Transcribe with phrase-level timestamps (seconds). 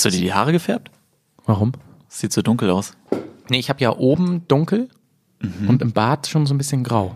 [0.00, 0.90] Hast du dir die Haare gefärbt?
[1.44, 1.72] Warum?
[2.08, 2.96] Sieht so dunkel aus.
[3.50, 4.88] Nee, ich habe ja oben dunkel
[5.42, 5.68] Mhm.
[5.68, 7.14] und im Bart schon so ein bisschen grau.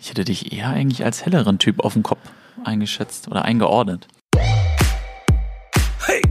[0.00, 2.20] Ich hätte dich eher eigentlich als helleren Typ auf dem Kopf
[2.64, 4.08] eingeschätzt oder eingeordnet.
[6.06, 6.22] Hey!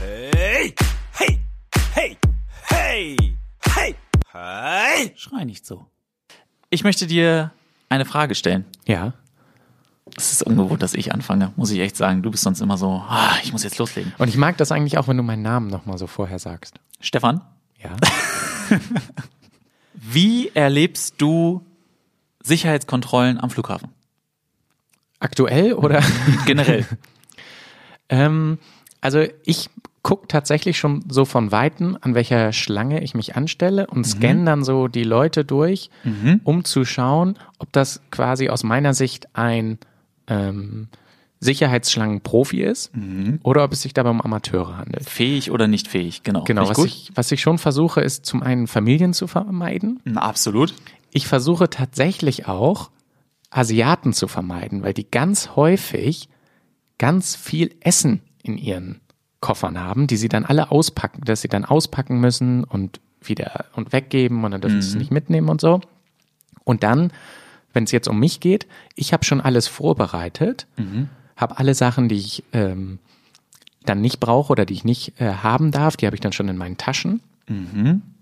[0.00, 0.74] Hey!
[1.12, 1.38] Hey!
[1.94, 2.16] Hey!
[2.66, 3.16] Hey!
[3.72, 3.94] Hey!
[4.32, 5.12] Hey!
[5.14, 5.86] Schrei nicht so.
[6.68, 7.52] Ich möchte dir
[7.88, 8.64] eine Frage stellen.
[8.88, 9.12] Ja.
[10.16, 12.22] Es ist ungewohnt, dass ich anfange, muss ich echt sagen.
[12.22, 14.12] Du bist sonst immer so, ah, ich muss jetzt loslegen.
[14.18, 16.74] Und ich mag das eigentlich auch, wenn du meinen Namen nochmal so vorher sagst.
[17.00, 17.40] Stefan,
[17.82, 17.96] Ja.
[19.94, 21.64] wie erlebst du
[22.42, 23.88] Sicherheitskontrollen am Flughafen?
[25.18, 26.02] Aktuell oder?
[26.46, 26.86] Generell.
[28.08, 28.58] ähm,
[29.00, 29.70] also ich
[30.02, 34.64] gucke tatsächlich schon so von Weitem, an welcher Schlange ich mich anstelle und scanne dann
[34.64, 35.90] so die Leute durch,
[36.44, 39.78] um zu schauen, ob das quasi aus meiner Sicht ein
[40.26, 40.88] ähm,
[41.40, 42.92] Sicherheitsschlangenprofi ist
[43.42, 45.08] oder ob es sich dabei um Amateure handelt.
[45.08, 46.44] Fähig oder nicht fähig, genau.
[46.44, 46.86] Genau, was ich gut?
[46.86, 50.00] ich, was ich schon versuche, ist zum einen Familien zu vermeiden.
[50.04, 50.74] Na, absolut.
[51.12, 52.90] Ich versuche tatsächlich auch,
[53.50, 56.28] Asiaten zu vermeiden, weil die ganz häufig
[56.98, 59.00] ganz viel Essen in ihren
[59.40, 63.92] Koffern haben, die sie dann alle auspacken, dass sie dann auspacken müssen und wieder und
[63.92, 65.80] weggeben und dann dürfen sie es nicht mitnehmen und so.
[66.64, 67.12] Und dann,
[67.72, 70.66] wenn es jetzt um mich geht, ich habe schon alles vorbereitet,
[71.36, 72.98] habe alle Sachen, die ich ähm,
[73.84, 76.48] dann nicht brauche oder die ich nicht äh, haben darf, die habe ich dann schon
[76.48, 77.20] in meinen Taschen.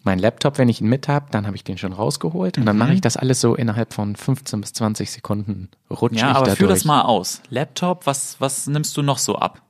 [0.04, 2.78] Mein Laptop, wenn ich ihn mit habe, dann habe ich den schon rausgeholt und dann
[2.78, 6.46] mache ich das alles so innerhalb von 15 bis 20 Sekunden rutsche Ja, ich aber
[6.46, 7.42] da führ das mal aus.
[7.50, 9.60] Laptop, was, was nimmst du noch so ab?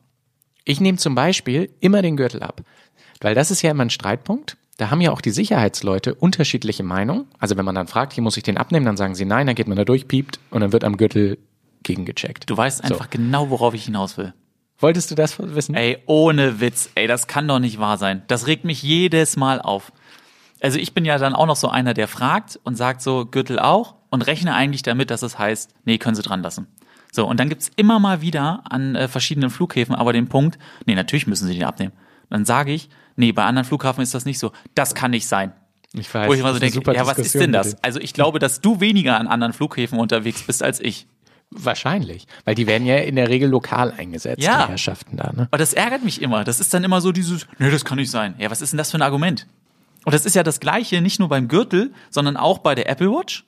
[0.65, 2.61] Ich nehme zum Beispiel immer den Gürtel ab,
[3.21, 4.57] weil das ist ja immer ein Streitpunkt.
[4.77, 7.27] Da haben ja auch die Sicherheitsleute unterschiedliche Meinungen.
[7.39, 9.57] Also wenn man dann fragt, hier muss ich den abnehmen, dann sagen sie nein, dann
[9.57, 11.39] geht man da durch, piept und dann wird am Gürtel
[11.83, 12.49] gegengecheckt.
[12.49, 14.35] Du weißt einfach genau, worauf ich hinaus will.
[14.79, 15.75] Wolltest du das wissen?
[15.75, 16.91] Ey, ohne Witz.
[16.95, 18.23] Ey, das kann doch nicht wahr sein.
[18.29, 19.93] Das regt mich jedes Mal auf.
[20.61, 23.59] Also ich bin ja dann auch noch so einer, der fragt und sagt so, Gürtel
[23.59, 26.69] auch und rechne eigentlich damit, dass es heißt, nee, können Sie dran lassen.
[27.11, 30.95] So, und dann gibt's immer mal wieder an äh, verschiedenen Flughäfen aber den Punkt, nee,
[30.95, 31.93] natürlich müssen Sie den abnehmen.
[32.31, 34.53] Dann sage ich, nee, bei anderen Flughafen ist das nicht so.
[34.75, 35.53] Das kann nicht sein.
[35.93, 36.29] Ich weiß.
[36.29, 37.83] Wo ich immer so denke, ja, was ist denn das?
[37.83, 41.07] Also ich glaube, dass du weniger an anderen Flughäfen unterwegs bist als ich.
[41.51, 44.65] Wahrscheinlich, weil die werden ja in der Regel lokal eingesetzt, Ja.
[44.65, 45.33] die Herrschaften da.
[45.33, 45.49] Ne?
[45.51, 46.45] Aber das ärgert mich immer.
[46.45, 48.35] Das ist dann immer so dieses, nee, das kann nicht sein.
[48.39, 49.47] Ja, was ist denn das für ein Argument?
[50.05, 53.11] Und das ist ja das Gleiche, nicht nur beim Gürtel, sondern auch bei der Apple
[53.11, 53.47] Watch.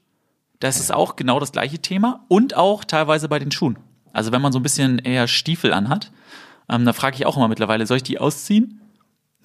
[0.61, 3.79] Das ist auch genau das gleiche Thema und auch teilweise bei den Schuhen.
[4.15, 6.11] Also wenn man so ein bisschen eher Stiefel anhat,
[6.71, 8.81] ähm, da frage ich auch immer mittlerweile, soll ich die ausziehen?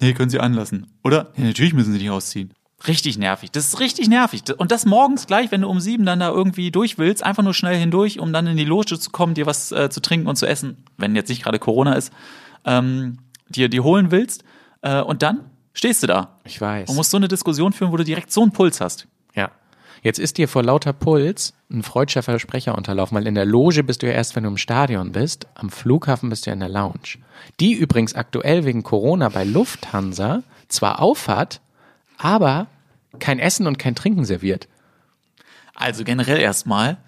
[0.00, 0.86] Nee, können Sie anlassen.
[1.04, 1.32] Oder?
[1.36, 2.52] Ja, natürlich müssen Sie die ausziehen.
[2.86, 3.50] Richtig nervig.
[3.52, 4.42] Das ist richtig nervig.
[4.58, 7.54] Und das morgens gleich, wenn du um sieben dann da irgendwie durch willst, einfach nur
[7.54, 10.36] schnell hindurch, um dann in die Loge zu kommen, dir was äh, zu trinken und
[10.36, 12.12] zu essen, wenn jetzt nicht gerade Corona ist,
[12.66, 13.18] ähm,
[13.48, 14.44] dir die holen willst.
[14.82, 15.40] Äh, und dann
[15.72, 16.90] stehst du da Ich weiß.
[16.90, 19.08] und musst so eine Diskussion führen, wo du direkt so einen Puls hast.
[20.02, 24.02] Jetzt ist dir vor lauter Puls ein freudscher Versprecher unterlaufen, weil in der Loge bist
[24.02, 25.46] du ja erst, wenn du im Stadion bist.
[25.54, 27.18] Am Flughafen bist du ja in der Lounge.
[27.60, 31.60] Die übrigens aktuell wegen Corona bei Lufthansa zwar aufhat,
[32.18, 32.66] aber
[33.18, 34.68] kein Essen und kein Trinken serviert.
[35.74, 36.98] Also generell erstmal,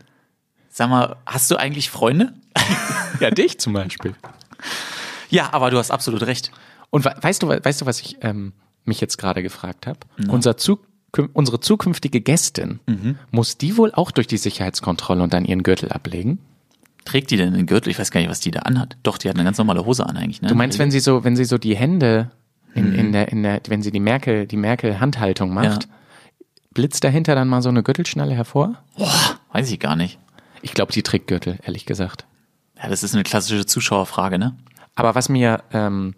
[0.70, 2.32] sag mal, hast du eigentlich Freunde?
[3.20, 4.14] Ja, dich zum Beispiel.
[5.30, 6.52] Ja, aber du hast absolut recht.
[6.90, 8.52] Und we- weißt du, weißt du, was ich ähm,
[8.84, 9.98] mich jetzt gerade gefragt habe?
[10.28, 10.86] Unser Zukün
[11.32, 12.80] unsere zukünftige Gästin,
[13.30, 16.38] muss die wohl auch durch die Sicherheitskontrolle und dann ihren Gürtel ablegen?
[17.04, 17.90] Trägt die denn den Gürtel?
[17.90, 18.96] Ich weiß gar nicht, was die da anhat.
[19.02, 20.42] Doch, die hat eine ganz normale Hose an eigentlich.
[20.42, 20.48] Ne?
[20.48, 22.30] Du meinst, wenn sie so, wenn sie so die Hände
[22.74, 25.90] in, in der, in der, wenn sie die Merkel, die Merkel-Handhaltung macht, Ja.
[26.74, 28.74] blitzt dahinter dann mal so eine Gürtelschnalle hervor?
[29.52, 30.18] Weiß ich gar nicht.
[30.60, 32.26] Ich glaube, sie trägt Gürtel, ehrlich gesagt.
[32.80, 34.54] Ja, das ist eine klassische Zuschauerfrage, ne?
[34.94, 36.14] Aber was mir ähm,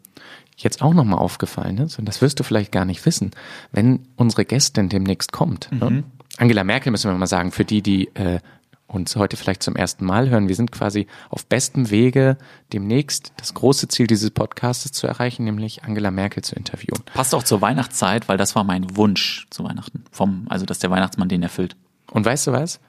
[0.63, 3.31] jetzt auch nochmal aufgefallen ist, und das wirst du vielleicht gar nicht wissen,
[3.73, 6.05] wenn unsere Gästin demnächst kommt, ne?
[6.37, 8.39] Angela Merkel müssen wir mal sagen, für die, die äh,
[8.87, 12.37] uns heute vielleicht zum ersten Mal hören, wir sind quasi auf bestem Wege,
[12.73, 17.03] demnächst das große Ziel dieses Podcasts zu erreichen, nämlich Angela Merkel zu interviewen.
[17.15, 20.05] Passt auch zur Weihnachtszeit, weil das war mein Wunsch zu Weihnachten.
[20.11, 21.77] Vom, also, dass der Weihnachtsmann den erfüllt.
[22.11, 22.81] Und weißt du was?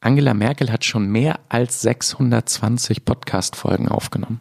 [0.00, 4.40] Angela Merkel hat schon mehr als 620 Podcast-Folgen aufgenommen.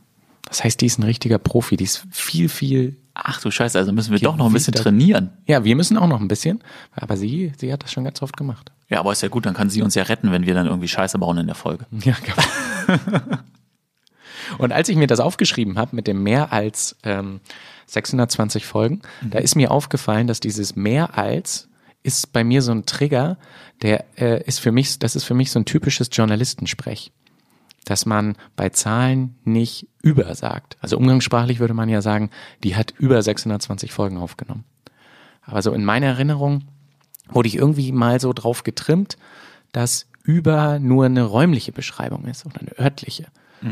[0.52, 1.78] Das heißt, die ist ein richtiger Profi.
[1.78, 2.98] Die ist viel, viel.
[3.14, 5.30] Ach du Scheiße, also müssen wir doch noch ein bisschen trainieren.
[5.48, 6.62] Ja, wir müssen auch noch ein bisschen.
[6.94, 8.70] Aber sie, sie hat das schon ganz oft gemacht.
[8.90, 10.90] Ja, aber ist ja gut, dann kann sie uns ja retten, wenn wir dann irgendwie
[10.90, 11.86] Scheiße bauen in der Folge.
[12.04, 13.00] Ja, genau.
[14.58, 17.40] Und als ich mir das aufgeschrieben habe mit dem mehr als ähm,
[17.86, 21.70] 620 Folgen, da ist mir aufgefallen, dass dieses mehr als
[22.04, 23.38] ist bei mir so ein Trigger,
[23.84, 27.14] der äh, ist für mich, das ist für mich so ein typisches Journalistensprech.
[27.86, 30.78] Dass man bei Zahlen nicht über sagt.
[30.82, 32.30] Also umgangssprachlich würde man ja sagen,
[32.64, 34.66] die hat über 620 Folgen aufgenommen.
[35.44, 36.64] Aber so in meiner Erinnerung
[37.30, 39.18] wurde ich irgendwie mal so drauf getrimmt,
[39.72, 43.28] dass über nur eine räumliche Beschreibung ist oder eine örtliche.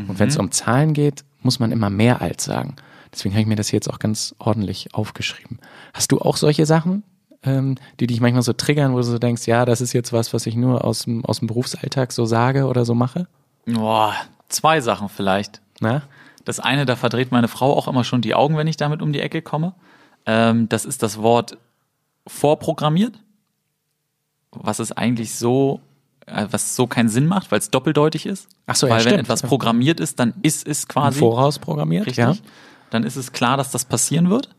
[0.08, 2.76] Und wenn es um Zahlen geht, muss man immer mehr als sagen.
[3.12, 5.58] Deswegen habe ich mir das jetzt auch ganz ordentlich aufgeschrieben.
[5.92, 7.02] Hast du auch solche Sachen,
[7.42, 10.32] ähm, die dich manchmal so triggern, wo du so denkst, ja, das ist jetzt was,
[10.32, 13.26] was ich nur aus dem, aus dem Berufsalltag so sage oder so mache?
[13.66, 14.14] Boah,
[14.48, 15.60] zwei Sachen vielleicht.
[15.80, 16.02] Na?
[16.44, 19.12] Das eine, da verdreht meine Frau auch immer schon die Augen, wenn ich damit um
[19.12, 19.74] die Ecke komme.
[20.26, 21.58] Ähm, das ist das Wort
[22.26, 23.18] vorprogrammiert,
[24.52, 25.80] was es eigentlich so,
[26.26, 28.48] äh, was so keinen Sinn macht, weil es doppeldeutig ist.
[28.66, 29.24] Ach so, ja, weil wenn stimmt.
[29.24, 32.06] etwas programmiert ist, dann ist es Im quasi Voraus programmiert?
[32.06, 32.24] richtig.
[32.24, 32.34] Ja.
[32.90, 34.50] Dann ist es klar, dass das passieren wird.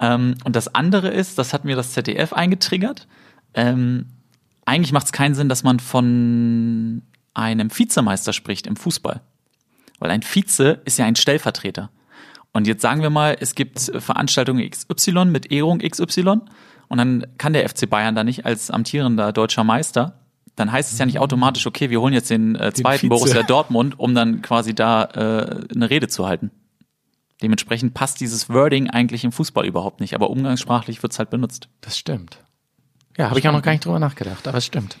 [0.00, 3.06] Ähm, und das andere ist, das hat mir das ZDF eingetriggert.
[3.54, 4.06] Ähm,
[4.64, 7.02] eigentlich macht es keinen Sinn, dass man von
[7.34, 9.20] einem Vizemeister spricht im Fußball.
[9.98, 11.90] Weil ein Vize ist ja ein Stellvertreter.
[12.52, 16.40] Und jetzt sagen wir mal, es gibt Veranstaltungen XY mit Ehrung XY
[16.88, 20.20] und dann kann der FC Bayern da nicht als amtierender deutscher Meister.
[20.54, 23.08] Dann heißt es ja nicht automatisch, okay, wir holen jetzt den, äh, zweiten Vize.
[23.08, 26.52] Borussia Dortmund, um dann quasi da äh, eine Rede zu halten.
[27.42, 31.68] Dementsprechend passt dieses Wording eigentlich im Fußball überhaupt nicht, aber umgangssprachlich wird's halt benutzt.
[31.80, 32.38] Das stimmt.
[33.16, 34.98] Ja, habe ich auch noch gar nicht drüber nachgedacht, aber es stimmt.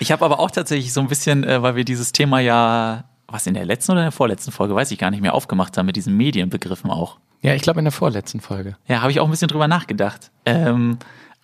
[0.00, 3.46] Ich habe aber auch tatsächlich so ein bisschen, äh, weil wir dieses Thema ja, was
[3.46, 5.86] in der letzten oder in der vorletzten Folge, weiß ich gar nicht mehr, aufgemacht haben
[5.86, 7.18] mit diesen Medienbegriffen auch.
[7.40, 8.76] Ja, ich glaube in der vorletzten Folge.
[8.86, 10.30] Ja, habe ich auch ein bisschen drüber nachgedacht.
[10.44, 10.98] Ähm,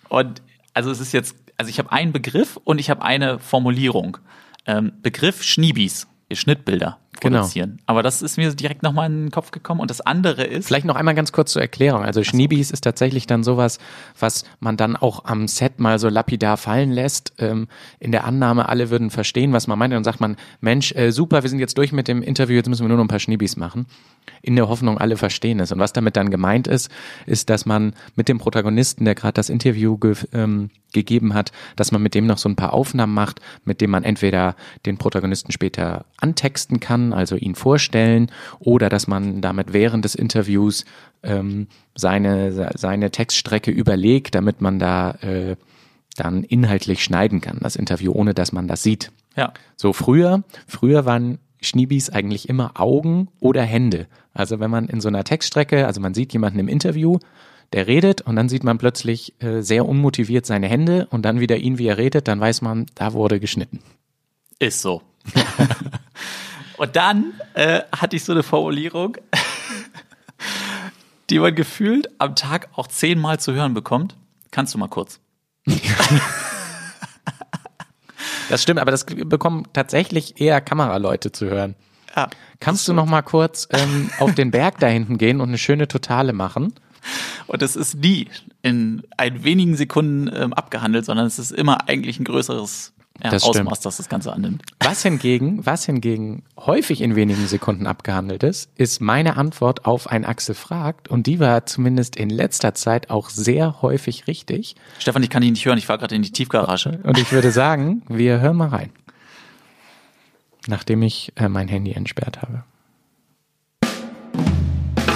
[0.09, 0.41] und
[0.73, 4.17] also es ist jetzt, also ich habe einen Begriff und ich habe eine Formulierung.
[4.65, 6.35] Ähm, Begriff Schniebis, wir
[7.21, 7.39] Genau.
[7.39, 7.79] produzieren.
[7.85, 9.79] Aber das ist mir direkt nochmal in den Kopf gekommen.
[9.79, 12.03] Und das andere ist, Vielleicht noch einmal ganz kurz zur Erklärung.
[12.03, 13.79] Also Schniebis ist tatsächlich dann sowas,
[14.19, 17.33] was man dann auch am Set mal so lapidar fallen lässt.
[17.37, 17.67] Ähm,
[17.99, 19.93] in der Annahme, alle würden verstehen, was man meint.
[19.93, 22.69] Und dann sagt man, Mensch, äh, super, wir sind jetzt durch mit dem Interview, jetzt
[22.69, 23.85] müssen wir nur noch ein paar Schniebis machen.
[24.41, 25.71] In der Hoffnung, alle verstehen es.
[25.71, 26.89] Und was damit dann gemeint ist,
[27.25, 31.91] ist, dass man mit dem Protagonisten, der gerade das Interview ge ähm, gegeben hat, dass
[31.91, 35.51] man mit dem noch so ein paar Aufnahmen macht, mit dem man entweder den Protagonisten
[35.51, 40.85] später antexten kann, also ihn vorstellen, oder dass man damit während des Interviews
[41.23, 45.55] ähm, seine, seine Textstrecke überlegt, damit man da äh,
[46.15, 49.11] dann inhaltlich schneiden kann, das Interview, ohne dass man das sieht.
[49.35, 54.07] ja, So früher, früher waren Schniebis eigentlich immer Augen oder Hände.
[54.33, 57.19] Also wenn man in so einer Textstrecke, also man sieht jemanden im Interview,
[57.73, 61.57] der redet und dann sieht man plötzlich äh, sehr unmotiviert seine Hände und dann wieder
[61.57, 63.79] ihn, wie er redet, dann weiß man, da wurde geschnitten.
[64.59, 65.01] Ist so.
[66.77, 69.17] Und dann äh, hatte ich so eine Formulierung,
[71.29, 74.15] die man gefühlt am Tag auch zehnmal zu hören bekommt.
[74.51, 75.19] Kannst du mal kurz?
[78.49, 81.75] Das stimmt, aber das bekommen tatsächlich eher Kameraleute zu hören.
[82.15, 82.29] Ja.
[82.59, 85.87] Kannst du noch mal kurz ähm, auf den Berg da hinten gehen und eine schöne
[85.87, 86.73] Totale machen?
[87.47, 88.29] Und es ist nie
[88.61, 93.43] in ein wenigen Sekunden ähm, abgehandelt, sondern es ist immer eigentlich ein größeres ja, Das
[93.43, 93.67] stimmt.
[93.67, 94.63] Ausmaß, das das Ganze annimmt.
[94.79, 100.25] Was hingegen, was hingegen häufig in wenigen Sekunden abgehandelt ist, ist meine Antwort auf ein
[100.25, 104.75] Axel fragt und die war zumindest in letzter Zeit auch sehr häufig richtig.
[104.99, 106.99] Stefan, ich kann dich nicht hören, ich fahre gerade in die Tiefgarage.
[107.03, 108.91] Und ich würde sagen, wir hören mal rein.
[110.67, 112.63] Nachdem ich äh, mein Handy entsperrt habe.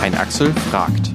[0.01, 1.13] Ein Axel fragt.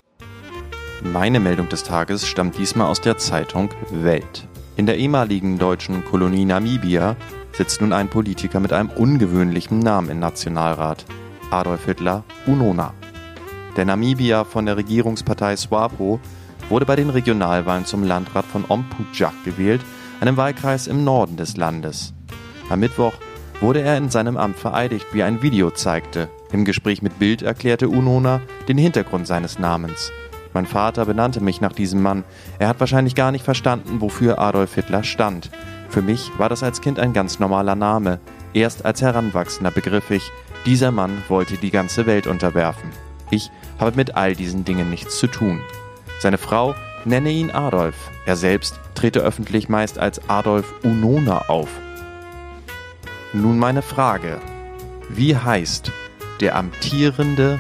[1.02, 4.48] Meine Meldung des Tages stammt diesmal aus der Zeitung Welt.
[4.76, 7.14] In der ehemaligen deutschen Kolonie Namibia
[7.52, 11.04] sitzt nun ein Politiker mit einem ungewöhnlichen Namen im Nationalrat.
[11.50, 12.92] Adolf Hitler Unona.
[13.76, 16.18] Der Namibier von der Regierungspartei SWAPO
[16.68, 19.80] wurde bei den Regionalwahlen zum Landrat von Ompujak gewählt,
[20.20, 22.12] einem Wahlkreis im Norden des Landes.
[22.68, 23.14] Am Mittwoch
[23.60, 26.28] wurde er in seinem Amt vereidigt, wie ein Video zeigte.
[26.50, 30.10] Im Gespräch mit Bild erklärte Unona den Hintergrund seines Namens.
[30.54, 32.22] Mein Vater benannte mich nach diesem Mann.
[32.60, 35.50] Er hat wahrscheinlich gar nicht verstanden, wofür Adolf Hitler stand.
[35.88, 38.20] Für mich war das als Kind ein ganz normaler Name.
[38.52, 40.30] Erst als Heranwachsender begriff ich,
[40.64, 42.90] dieser Mann wollte die ganze Welt unterwerfen.
[43.30, 45.60] Ich habe mit all diesen Dingen nichts zu tun.
[46.20, 47.96] Seine Frau nenne ihn Adolf.
[48.24, 51.68] Er selbst trete öffentlich meist als Adolf Unona auf.
[53.32, 54.38] Nun meine Frage.
[55.08, 55.90] Wie heißt
[56.40, 57.58] der amtierende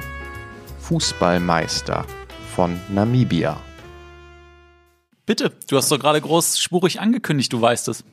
[0.80, 2.04] Fußballmeister
[2.54, 3.60] von Namibia?
[5.26, 8.04] Bitte, du hast doch gerade großspurig angekündigt, du weißt es.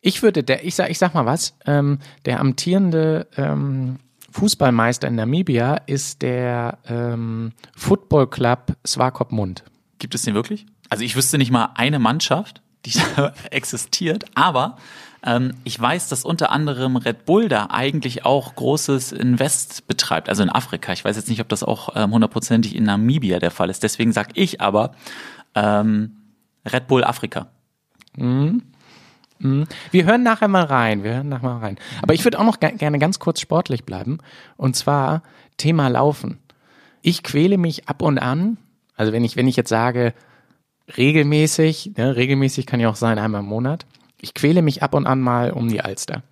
[0.00, 3.98] Ich würde, der, ich sag, ich sag mal was, ähm, der amtierende ähm,
[4.30, 9.64] Fußballmeister in Namibia ist der ähm, Football Club Swakopmund.
[9.98, 10.64] Gibt es den wirklich?
[10.88, 14.24] Also ich wüsste nicht mal eine Mannschaft, die da existiert.
[14.34, 14.78] Aber
[15.24, 20.42] ähm, ich weiß, dass unter anderem Red Bull da eigentlich auch großes Invest betreibt, also
[20.42, 20.92] in Afrika.
[20.92, 23.82] Ich weiß jetzt nicht, ob das auch ähm, hundertprozentig in Namibia der Fall ist.
[23.82, 24.92] Deswegen sage ich aber
[25.54, 26.16] ähm,
[26.70, 27.48] Red Bull Afrika.
[28.14, 31.02] Wir hören nachher mal rein.
[31.02, 31.76] Wir hören nachher mal rein.
[32.00, 34.18] Aber ich würde auch noch ge- gerne ganz kurz sportlich bleiben.
[34.56, 35.22] Und zwar
[35.56, 36.38] Thema Laufen.
[37.02, 38.58] Ich quäle mich ab und an.
[38.96, 40.14] Also wenn ich, wenn ich jetzt sage,
[40.96, 43.86] regelmäßig, ne, regelmäßig kann ja auch sein, einmal im Monat.
[44.22, 46.22] Ich quäle mich ab und an mal um die Alster.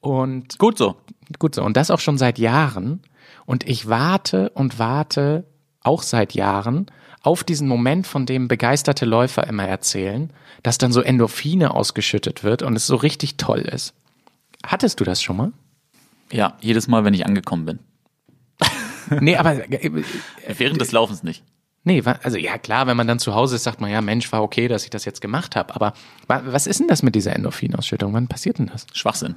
[0.00, 0.96] Und Gut so.
[1.38, 1.62] Gut so.
[1.62, 3.00] Und das auch schon seit Jahren.
[3.46, 5.44] Und ich warte und warte
[5.82, 6.86] auch seit Jahren
[7.22, 12.62] auf diesen Moment, von dem begeisterte Läufer immer erzählen, dass dann so Endorphine ausgeschüttet wird
[12.62, 13.94] und es so richtig toll ist.
[14.64, 15.52] Hattest du das schon mal?
[16.32, 17.78] Ja, jedes Mal, wenn ich angekommen bin.
[19.20, 20.02] Nee, aber äh,
[20.56, 21.42] Während des Laufens nicht.
[21.84, 24.42] Nee, also ja klar, wenn man dann zu Hause ist, sagt man ja, Mensch, war
[24.42, 25.74] okay, dass ich das jetzt gemacht habe.
[25.74, 25.92] Aber
[26.26, 28.12] wa- was ist denn das mit dieser Endorphinausschüttung?
[28.12, 28.86] Wann passiert denn das?
[28.92, 29.36] Schwachsinn.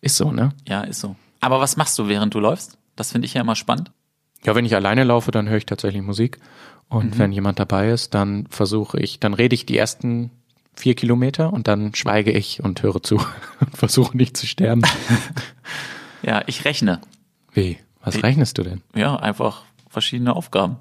[0.00, 0.50] Ist so, ne?
[0.68, 1.16] Ja, ist so.
[1.40, 2.76] Aber was machst du, während du läufst?
[2.96, 3.90] Das finde ich ja immer spannend.
[4.44, 6.38] Ja, wenn ich alleine laufe, dann höre ich tatsächlich Musik.
[6.88, 10.30] Und wenn jemand dabei ist, dann versuche ich, dann rede ich die ersten
[10.74, 13.16] vier Kilometer und dann schweige ich und höre zu
[13.60, 14.82] und versuche nicht zu sterben.
[16.22, 17.00] Ja, ich rechne.
[17.52, 17.78] Wie?
[18.04, 18.80] Was rechnest du denn?
[18.94, 20.76] Ja, einfach verschiedene Aufgaben.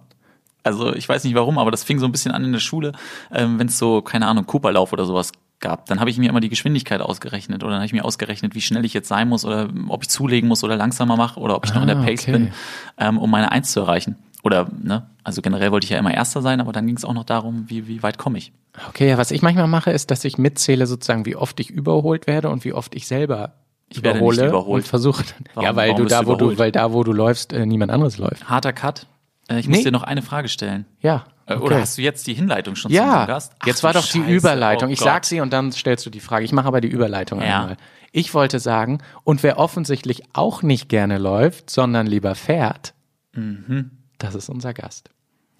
[0.63, 2.91] Also ich weiß nicht warum, aber das fing so ein bisschen an in der Schule,
[3.31, 5.85] ähm, wenn es so, keine Ahnung, Cooperlauf oder sowas gab.
[5.87, 8.61] Dann habe ich mir immer die Geschwindigkeit ausgerechnet oder dann habe ich mir ausgerechnet, wie
[8.61, 11.65] schnell ich jetzt sein muss oder ob ich zulegen muss oder langsamer mache oder ob
[11.65, 12.31] ich noch in der Ah, Pace okay.
[12.31, 12.51] bin,
[12.97, 14.15] ähm, um meine Eins zu erreichen.
[14.43, 17.13] Oder, ne, also generell wollte ich ja immer Erster sein, aber dann ging es auch
[17.13, 18.51] noch darum, wie, wie weit komme ich.
[18.89, 22.25] Okay, ja, was ich manchmal mache, ist, dass ich mitzähle sozusagen, wie oft ich überholt
[22.25, 23.53] werde und wie oft ich selber
[23.89, 24.83] Ich werde überhole nicht überholt.
[24.83, 25.23] und versuche
[25.61, 28.49] ja, weil du da, wo du, weil da, wo du läufst, äh, niemand anderes läuft.
[28.49, 29.05] Harter Cut.
[29.51, 29.83] Äh, ich muss Nee.
[29.85, 30.85] dir noch eine Frage stellen.
[31.01, 31.25] Ja.
[31.45, 31.63] Äh, okay.
[31.63, 33.53] Oder hast du jetzt die Hinleitung schon Ja, Gast?
[33.59, 34.31] Ach jetzt war doch die Scheiße.
[34.31, 34.89] Überleitung.
[34.89, 36.45] Oh ich sag sie und dann stellst du die Frage.
[36.45, 37.61] Ich mache aber die Überleitung Ja.
[37.61, 37.77] einmal.
[38.13, 42.93] Ich wollte sagen, und wer offensichtlich auch nicht gerne läuft, sondern lieber fährt,
[43.33, 43.91] Mhm.
[44.17, 45.09] das ist unser Gast.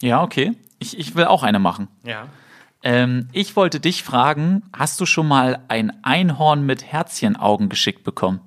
[0.02, 0.54] Ja, okay.
[0.80, 1.88] Ich, ich will auch eine machen.
[2.06, 2.28] Ja.
[2.84, 8.42] Ähm, ich wollte dich fragen, hast du schon mal ein Einhorn mit Herzchenaugen geschickt bekommen?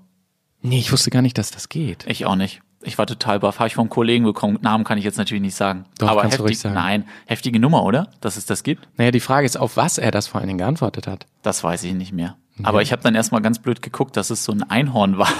[0.60, 2.04] Nee, ich wusste gar nicht, dass das geht.
[2.08, 2.60] Ich auch nicht.
[2.84, 3.58] Ich war total baff.
[3.58, 4.58] Habe ich vom Kollegen bekommen.
[4.62, 5.86] Namen kann ich jetzt natürlich nicht sagen.
[5.98, 6.74] Doch, Aber kannst du heftig, ruhig sagen.
[6.74, 8.08] nein, heftige Nummer, oder?
[8.20, 8.88] Dass es das gibt?
[8.96, 11.26] Naja, die Frage ist, auf was er das vor allen Dingen geantwortet hat.
[11.42, 12.36] Das weiß ich nicht mehr.
[12.62, 15.32] Aber ich habe dann erstmal ganz blöd geguckt, dass es so ein Einhorn war.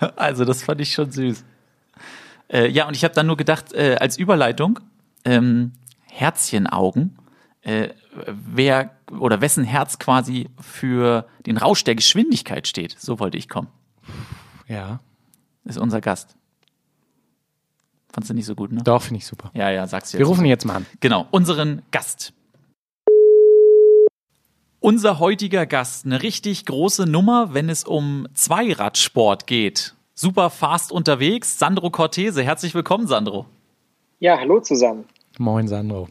[0.16, 1.44] also das fand ich schon süß.
[2.48, 4.80] Äh, ja, und ich habe dann nur gedacht, äh, als Überleitung,
[5.24, 5.72] ähm,
[6.06, 7.18] Herzchenaugen,
[7.62, 7.88] äh,
[8.26, 12.96] wer oder wessen Herz quasi für den Rausch der Geschwindigkeit steht.
[12.98, 13.68] So wollte ich kommen.
[14.66, 15.00] Ja.
[15.66, 16.36] Ist unser Gast.
[18.12, 18.82] Fandst du nicht so gut, ne?
[18.82, 19.50] Doch, finde ich super.
[19.52, 20.18] Ja, ja, sag's jetzt.
[20.20, 20.86] Wir rufen ihn jetzt mal an.
[21.00, 22.32] Genau, unseren Gast.
[24.80, 29.94] Unser heutiger Gast, eine richtig große Nummer, wenn es um Zweiradsport geht.
[30.14, 32.42] Super fast unterwegs, Sandro Cortese.
[32.42, 33.46] Herzlich willkommen, Sandro.
[34.20, 35.04] Ja, hallo zusammen.
[35.38, 36.08] Moin, Sandro.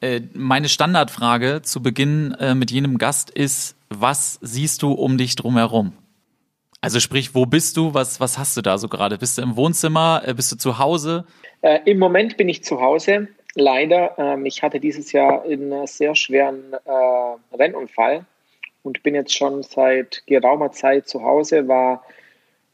[0.00, 5.36] Äh, meine Standardfrage zu Beginn äh, mit jenem Gast ist, was siehst du um dich
[5.36, 5.92] drumherum?
[6.82, 7.94] Also sprich, wo bist du?
[7.94, 9.16] Was, was hast du da so gerade?
[9.16, 10.22] Bist du im Wohnzimmer?
[10.26, 11.24] Äh, bist du zu Hause?
[11.60, 13.28] Äh, Im Moment bin ich zu Hause.
[13.54, 18.26] Leider, ähm, ich hatte dieses Jahr einen sehr schweren äh, Rennunfall
[18.82, 22.02] und bin jetzt schon seit geraumer Zeit zu Hause, war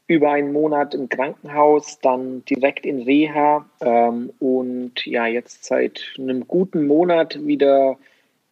[0.07, 6.47] über einen Monat im Krankenhaus, dann direkt in Reha ähm, und ja, jetzt seit einem
[6.47, 7.95] guten Monat wieder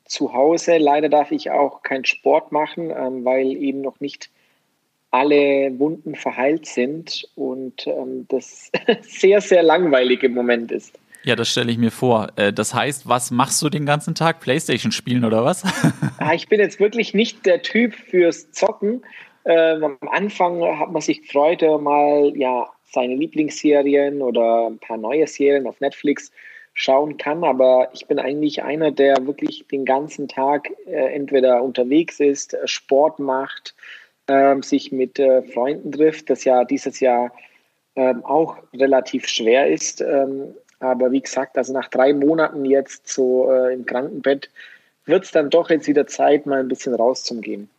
[0.06, 0.78] zu Hause.
[0.78, 4.30] Leider darf ich auch keinen Sport machen, ähm, weil eben noch nicht
[5.12, 8.72] alle Wunden verheilt sind und ähm, das
[9.02, 10.98] sehr, sehr langweilig im Moment ist.
[11.24, 12.30] Ja, das stelle ich mir vor.
[12.36, 14.40] Äh, das heißt, was machst du den ganzen Tag?
[14.40, 15.64] Playstation spielen oder was?
[16.20, 19.04] Ah, ich bin jetzt wirklich nicht der Typ fürs Zocken.
[19.46, 24.98] Ähm, am Anfang hat man sich gefreut, äh, mal ja, seine Lieblingsserien oder ein paar
[24.98, 26.32] neue Serien auf Netflix
[26.74, 32.20] schauen kann, aber ich bin eigentlich einer, der wirklich den ganzen Tag äh, entweder unterwegs
[32.20, 33.74] ist, äh, Sport macht,
[34.28, 37.32] ähm, sich mit äh, Freunden trifft, das ja dieses Jahr
[37.96, 40.02] ähm, auch relativ schwer ist.
[40.02, 44.50] Ähm, aber wie gesagt, also nach drei Monaten jetzt so äh, im Krankenbett
[45.06, 47.70] wird es dann doch jetzt wieder Zeit, mal ein bisschen rauszugehen.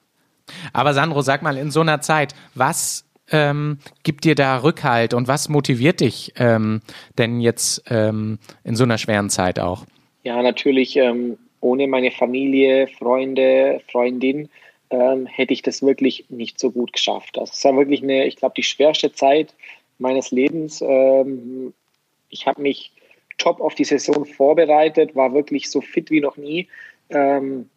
[0.72, 5.28] Aber Sandro, sag mal, in so einer Zeit, was ähm, gibt dir da Rückhalt und
[5.28, 6.80] was motiviert dich ähm,
[7.18, 9.84] denn jetzt ähm, in so einer schweren Zeit auch?
[10.24, 14.48] Ja, natürlich ähm, ohne meine Familie, Freunde, Freundin
[14.90, 17.38] ähm, hätte ich das wirklich nicht so gut geschafft.
[17.38, 19.54] Also es war wirklich eine, ich glaube, die schwerste Zeit
[19.98, 20.80] meines Lebens.
[20.80, 21.74] Ähm,
[22.30, 22.92] ich habe mich
[23.38, 26.68] top auf die Saison vorbereitet, war wirklich so fit wie noch nie.
[27.10, 27.68] Ähm,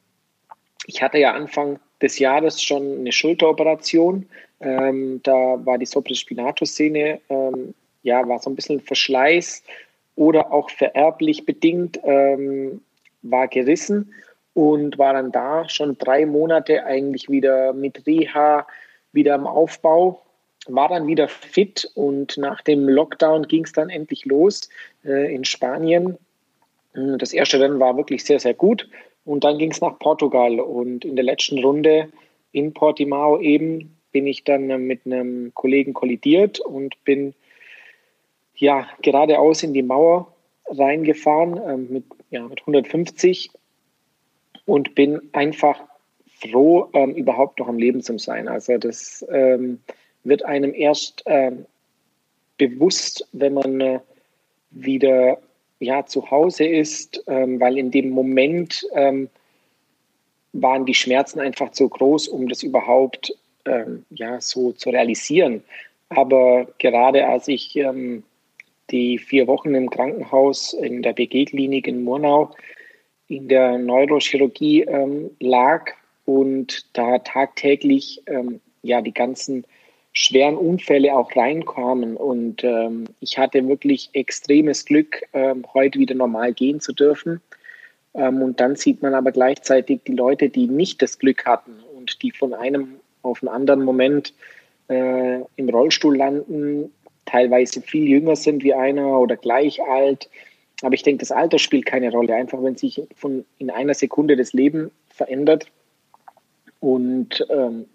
[0.87, 4.27] ich hatte ja Anfang des Jahres schon eine Schulteroperation.
[4.59, 9.63] Ähm, da war die Sopraspinatus-Szene, ähm, ja, war so ein bisschen Verschleiß
[10.15, 12.81] oder auch vererblich bedingt, ähm,
[13.21, 14.13] war gerissen
[14.53, 18.67] und war dann da schon drei Monate eigentlich wieder mit Reha,
[19.11, 20.21] wieder im Aufbau,
[20.67, 24.69] war dann wieder fit und nach dem Lockdown ging es dann endlich los
[25.03, 26.17] äh, in Spanien.
[26.93, 28.87] Das erste Rennen war wirklich sehr, sehr gut
[29.25, 32.09] und dann ging es nach Portugal und in der letzten Runde
[32.51, 37.33] in Portimao eben bin ich dann mit einem Kollegen kollidiert und bin
[38.55, 40.33] ja geradeaus in die Mauer
[40.65, 43.51] reingefahren äh, mit, ja, mit 150
[44.65, 45.79] und bin einfach
[46.41, 48.47] froh, ähm, überhaupt noch am Leben zu sein.
[48.47, 49.79] Also das ähm,
[50.23, 51.65] wird einem erst ähm,
[52.57, 53.99] bewusst, wenn man äh,
[54.71, 55.37] wieder
[55.79, 59.29] ja, zu Hause ist, ähm, weil in dem Moment ähm,
[60.53, 63.33] waren die Schmerzen einfach zu groß, um das überhaupt
[63.65, 65.63] ähm, ja, so zu realisieren.
[66.09, 67.79] Aber gerade als ich
[68.89, 72.51] die vier Wochen im Krankenhaus in der BG-Klinik in Murnau
[73.31, 75.91] in der Neurochirurgie ähm, lag
[76.25, 79.65] und da tagtäglich ähm, ja die ganzen
[80.13, 82.17] schweren Unfälle auch reinkamen.
[82.17, 87.41] Und ähm, ich hatte wirklich extremes Glück, ähm, heute wieder normal gehen zu dürfen.
[88.13, 92.21] Ähm, und dann sieht man aber gleichzeitig die Leute, die nicht das Glück hatten und
[92.23, 94.33] die von einem auf einen anderen Moment
[94.89, 96.91] äh, im Rollstuhl landen,
[97.25, 100.29] teilweise viel jünger sind wie einer oder gleich alt.
[100.81, 102.35] Aber ich denke, das Alter spielt keine Rolle.
[102.35, 105.67] Einfach, wenn sich von in einer Sekunde das Leben verändert.
[106.79, 107.85] Und ähm,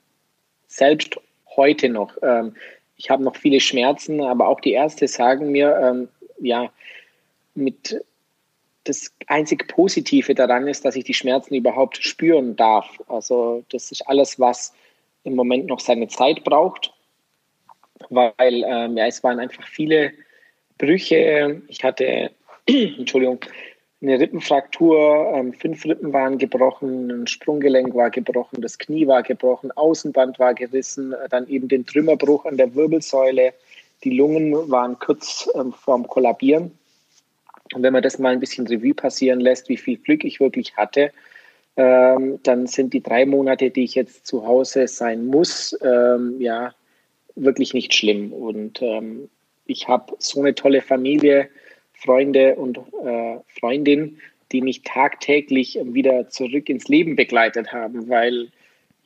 [0.68, 1.18] selbst
[1.56, 2.16] heute noch.
[2.22, 2.54] Ähm,
[2.96, 6.08] ich habe noch viele Schmerzen, aber auch die Ärzte sagen mir, ähm,
[6.40, 6.70] ja,
[7.54, 8.02] mit
[8.84, 12.88] das einzig Positive daran ist, dass ich die Schmerzen überhaupt spüren darf.
[13.08, 14.72] Also das ist alles, was
[15.24, 16.92] im Moment noch seine Zeit braucht,
[18.10, 20.12] weil ähm, ja, es waren einfach viele
[20.78, 21.62] Brüche.
[21.68, 22.30] Ich hatte,
[22.98, 23.40] Entschuldigung,
[24.02, 29.70] eine Rippenfraktur, ähm, fünf Rippen waren gebrochen, ein Sprunggelenk war gebrochen, das Knie war gebrochen,
[29.72, 33.54] Außenband war gerissen, äh, dann eben den Trümmerbruch an der Wirbelsäule,
[34.04, 36.72] die Lungen waren kurz ähm, vorm Kollabieren.
[37.74, 40.76] Und wenn man das mal ein bisschen Revue passieren lässt, wie viel Glück ich wirklich
[40.76, 41.10] hatte,
[41.76, 46.74] ähm, dann sind die drei Monate, die ich jetzt zu Hause sein muss, ähm, ja,
[47.34, 48.32] wirklich nicht schlimm.
[48.32, 49.28] Und ähm,
[49.66, 51.48] ich habe so eine tolle Familie,
[52.06, 54.18] Freunde und äh, Freundin,
[54.52, 58.48] die mich tagtäglich wieder zurück ins Leben begleitet haben, weil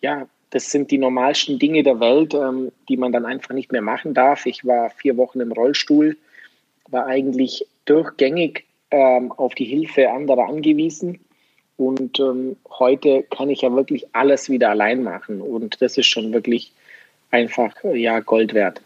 [0.02, 3.82] ja, das sind die normalsten Dinge der Welt, ähm, die man dann einfach nicht mehr
[3.82, 4.46] machen darf.
[4.46, 6.16] Ich war vier Wochen im Rollstuhl,
[6.88, 11.20] war eigentlich durchgängig ähm, auf die Hilfe anderer angewiesen.
[11.76, 15.40] Und ähm, heute kann ich ja wirklich alles wieder allein machen.
[15.40, 16.72] Und das ist schon wirklich
[17.30, 18.82] einfach ja Gold wert.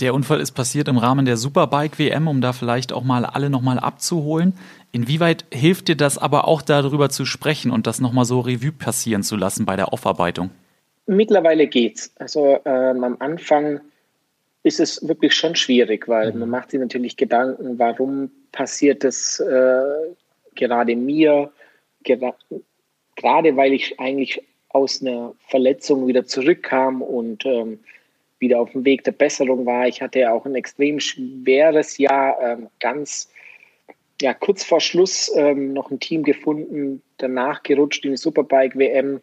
[0.00, 3.50] Der Unfall ist passiert im Rahmen der Superbike WM, um da vielleicht auch mal alle
[3.50, 4.54] nochmal abzuholen.
[4.92, 9.22] Inwieweit hilft dir das aber auch darüber zu sprechen und das nochmal so Revue passieren
[9.22, 10.50] zu lassen bei der Aufarbeitung?
[11.06, 12.12] Mittlerweile geht's.
[12.18, 13.80] Also ähm, am Anfang
[14.62, 16.40] ist es wirklich schon schwierig, weil mhm.
[16.40, 19.82] man macht sich natürlich Gedanken, warum passiert das äh,
[20.54, 21.50] gerade mir,
[22.04, 22.34] Ger
[23.16, 27.80] gerade weil ich eigentlich aus einer Verletzung wieder zurückkam und ähm,
[28.42, 29.88] wieder auf dem Weg der Besserung war.
[29.88, 33.30] Ich hatte ja auch ein extrem schweres Jahr, ähm, ganz
[34.20, 39.22] ja, kurz vor Schluss ähm, noch ein Team gefunden, danach gerutscht in die Superbike WM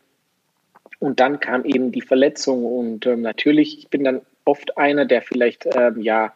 [0.99, 5.21] und dann kam eben die Verletzung und ähm, natürlich, ich bin dann oft einer, der
[5.21, 6.33] vielleicht ähm, ja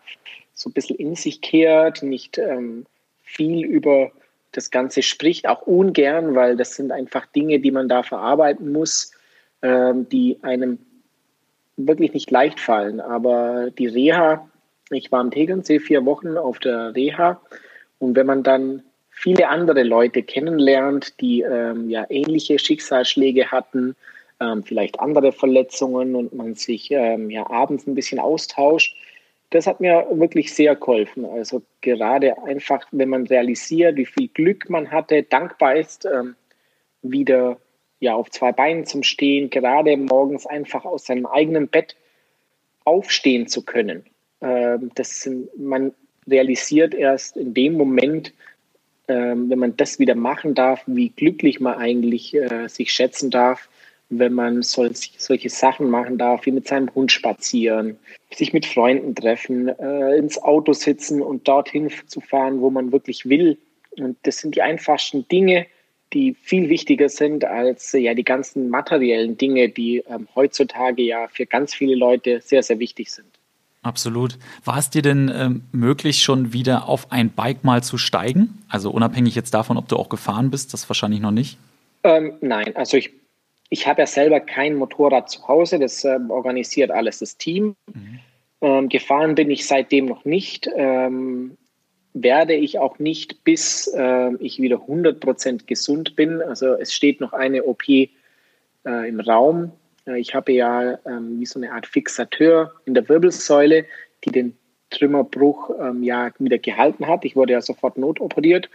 [0.54, 2.86] so ein bisschen in sich kehrt, nicht ähm,
[3.24, 4.12] viel über
[4.52, 9.12] das Ganze spricht, auch ungern, weil das sind einfach Dinge, die man da verarbeiten muss,
[9.62, 10.78] ähm, die einem
[11.78, 13.00] wirklich nicht leicht fallen.
[13.00, 14.48] Aber die Reha,
[14.92, 17.42] ich war am Tegernsee vier Wochen auf der Reha
[18.00, 23.96] und wenn man dann viele andere Leute kennenlernt, die ähm, ja ähnliche Schicksalsschläge hatten,
[24.40, 28.96] ähm, vielleicht andere Verletzungen und man sich ähm, ja abends ein bisschen austauscht,
[29.52, 31.26] das hat mir wirklich sehr geholfen.
[31.26, 36.36] Also gerade einfach, wenn man realisiert, wie viel Glück man hatte, dankbar ist, ähm,
[37.04, 37.58] wieder
[38.04, 41.96] ja, auf zwei Beinen zum Stehen, gerade morgens einfach aus seinem eigenen Bett
[42.84, 44.04] aufstehen zu können.
[44.42, 45.94] Ähm, das sind, man
[46.28, 48.34] realisiert erst in dem Moment,
[49.08, 53.70] ähm, wenn man das wieder machen darf, wie glücklich man eigentlich äh, sich schätzen darf,
[54.10, 57.98] wenn man solch, solche Sachen machen darf, wie mit seinem Hund spazieren,
[58.34, 63.30] sich mit Freunden treffen, äh, ins Auto sitzen und dorthin zu fahren, wo man wirklich
[63.30, 63.58] will.
[63.98, 65.68] Und das sind die einfachsten Dinge,
[66.14, 71.28] die viel wichtiger sind als äh, ja die ganzen materiellen Dinge, die ähm, heutzutage ja
[71.28, 73.28] für ganz viele Leute sehr, sehr wichtig sind.
[73.82, 74.38] Absolut.
[74.64, 78.64] War es dir denn ähm, möglich, schon wieder auf ein Bike mal zu steigen?
[78.70, 81.58] Also unabhängig jetzt davon, ob du auch gefahren bist, das wahrscheinlich noch nicht?
[82.04, 83.12] Ähm, nein, also ich,
[83.70, 87.76] ich habe ja selber kein Motorrad zu Hause, das ähm, organisiert alles das Team.
[87.94, 88.20] Mhm.
[88.62, 90.70] Ähm, gefahren bin ich seitdem noch nicht.
[90.78, 91.58] Ähm,
[92.14, 96.42] werde ich auch nicht, bis äh, ich wieder 100% gesund bin.
[96.42, 98.10] Also es steht noch eine OP äh,
[98.84, 99.72] im Raum.
[100.06, 103.86] Äh, ich habe ja ähm, wie so eine Art Fixateur in der Wirbelsäule,
[104.24, 104.58] die den
[104.92, 107.26] Trümmerbruch ähm, ja wieder gehalten hat.
[107.26, 108.70] Ich wurde ja sofort notoperiert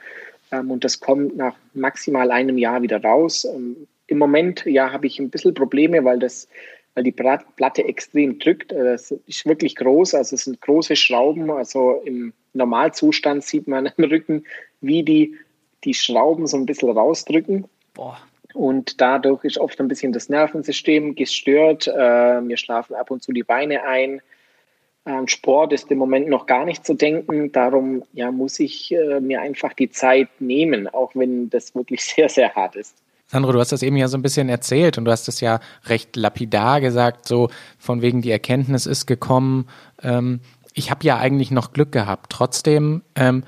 [0.50, 3.44] ähm, und das kommt nach maximal einem Jahr wieder raus.
[3.44, 6.48] Ähm, Im Moment ja habe ich ein bisschen Probleme, weil das
[6.98, 8.72] weil die Platte extrem drückt.
[8.72, 11.48] Äh, das ist wirklich groß, also es sind große Schrauben.
[11.48, 14.44] Also im Normalzustand sieht man im Rücken,
[14.80, 15.36] wie die,
[15.84, 17.66] die Schrauben so ein bisschen rausdrücken.
[17.94, 18.18] Boah.
[18.52, 21.86] Und dadurch ist oft ein bisschen das Nervensystem gestört.
[21.86, 24.20] Äh, wir schlafen ab und zu die Beine ein.
[25.04, 27.52] An Sport ist im Moment noch gar nicht zu denken.
[27.52, 32.28] Darum ja, muss ich äh, mir einfach die Zeit nehmen, auch wenn das wirklich sehr,
[32.28, 32.96] sehr hart ist.
[33.30, 35.60] Sandro, du hast das eben ja so ein bisschen erzählt und du hast es ja
[35.86, 39.68] recht lapidar gesagt, so von wegen die Erkenntnis ist gekommen.
[40.02, 40.40] Ähm,
[40.72, 42.30] ich habe ja eigentlich noch Glück gehabt.
[42.30, 43.44] Trotzdem ähm,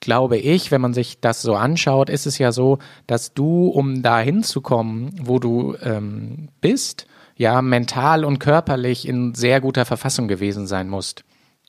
[0.00, 4.02] glaube ich, wenn man sich das so anschaut, ist es ja so, dass du, um
[4.02, 10.66] da hinzukommen, wo du ähm, bist, ja mental und körperlich in sehr guter Verfassung gewesen
[10.66, 11.24] sein musst.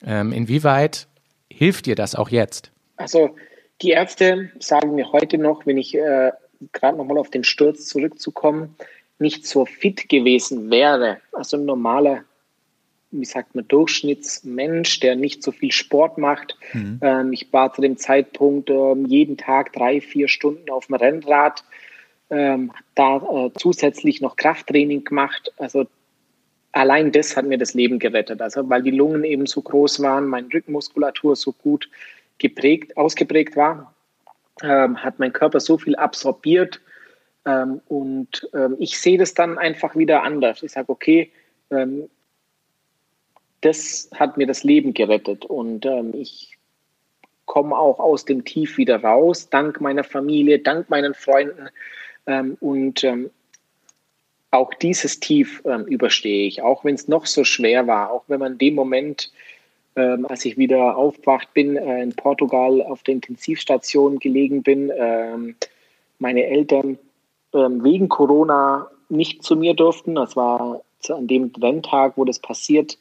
[0.05, 1.07] Ähm, inwieweit
[1.49, 2.71] hilft dir das auch jetzt?
[2.97, 3.35] Also
[3.81, 6.31] die Ärzte sagen mir heute noch, wenn ich äh,
[6.73, 8.75] gerade nochmal auf den Sturz zurückzukommen,
[9.19, 12.23] nicht so fit gewesen wäre, also ein normaler,
[13.11, 16.57] wie sagt man, Durchschnittsmensch, der nicht so viel Sport macht.
[16.73, 16.99] Mhm.
[17.01, 21.63] Ähm, ich war zu dem Zeitpunkt ähm, jeden Tag drei, vier Stunden auf dem Rennrad,
[22.29, 25.53] ähm, da äh, zusätzlich noch Krafttraining gemacht.
[25.57, 25.85] Also
[26.73, 28.41] allein das hat mir das Leben gerettet.
[28.41, 31.89] Also weil die Lungen eben so groß waren, meine Rückenmuskulatur so gut
[32.37, 33.94] geprägt, ausgeprägt war
[34.61, 36.81] ähm, hat mein Körper so viel absorbiert.
[37.45, 40.63] Ähm, und ähm, ich sehe das dann einfach wieder anders.
[40.63, 41.31] Ich sage, okay,
[41.69, 42.09] ähm,
[43.61, 45.45] das hat mir das Leben gerettet.
[45.45, 46.57] Und ähm, ich
[47.45, 51.69] komme auch aus dem Tief wieder raus, dank meiner Familie, dank meinen Freunden.
[52.25, 53.05] Ähm, und
[54.51, 58.53] auch dieses Tief überstehe ich, auch wenn es noch so schwer war, auch wenn man
[58.53, 59.29] in dem Moment
[59.95, 65.55] ähm, als ich wieder aufgewacht bin, äh, in Portugal auf der Intensivstation gelegen bin, ähm,
[66.19, 66.97] meine Eltern
[67.53, 70.15] ähm, wegen Corona nicht zu mir durften.
[70.15, 72.97] Das war an dem Renntag, wo das passiert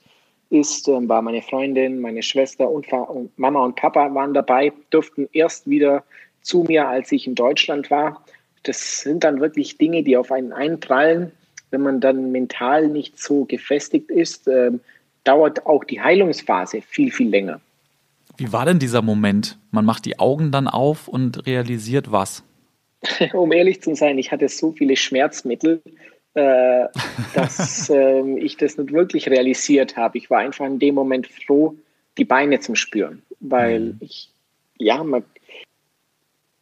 [0.50, 5.28] ist, ähm, war meine Freundin, meine Schwester und, und Mama und Papa waren dabei, durften
[5.32, 6.04] erst wieder
[6.42, 8.24] zu mir, als ich in Deutschland war.
[8.62, 11.32] Das sind dann wirklich Dinge, die auf einen einprallen,
[11.70, 14.46] wenn man dann mental nicht so gefestigt ist.
[14.46, 14.80] Ähm,
[15.24, 17.60] dauert auch die Heilungsphase viel, viel länger.
[18.36, 19.58] Wie war denn dieser Moment?
[19.70, 22.42] Man macht die Augen dann auf und realisiert was?
[23.32, 25.82] um ehrlich zu sein, ich hatte so viele Schmerzmittel,
[26.34, 26.86] äh,
[27.34, 30.18] dass äh, ich das nicht wirklich realisiert habe.
[30.18, 31.74] Ich war einfach in dem Moment froh,
[32.18, 33.96] die Beine zu spüren, weil mhm.
[34.00, 34.30] ich,
[34.78, 35.24] ja, man,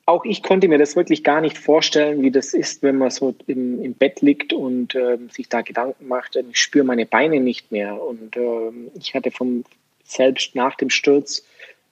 [0.05, 3.35] auch ich konnte mir das wirklich gar nicht vorstellen, wie das ist, wenn man so
[3.47, 6.37] im, im Bett liegt und äh, sich da Gedanken macht.
[6.37, 8.01] Ich spüre meine Beine nicht mehr.
[8.03, 9.65] Und äh, ich hatte vom
[10.05, 11.45] selbst nach dem Sturz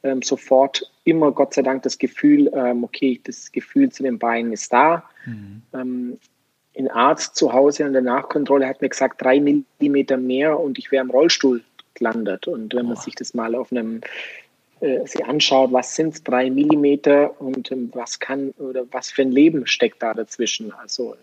[0.02, 4.52] äh, sofort immer Gott sei Dank das Gefühl, ähm, okay, das Gefühl zu den Beinen
[4.52, 5.04] ist da.
[5.24, 5.62] Mhm.
[5.72, 6.18] Ähm,
[6.76, 10.90] ein Arzt zu Hause an der Nachkontrolle hat mir gesagt, drei Millimeter mehr und ich
[10.90, 11.62] wäre im Rollstuhl
[11.94, 12.48] gelandet.
[12.48, 14.00] Und wenn man sich das mal auf einem
[14.80, 19.32] äh, sich anschaut, was sind drei Millimeter und ähm, was kann oder was für ein
[19.32, 20.72] Leben steckt da dazwischen.
[20.72, 21.16] Also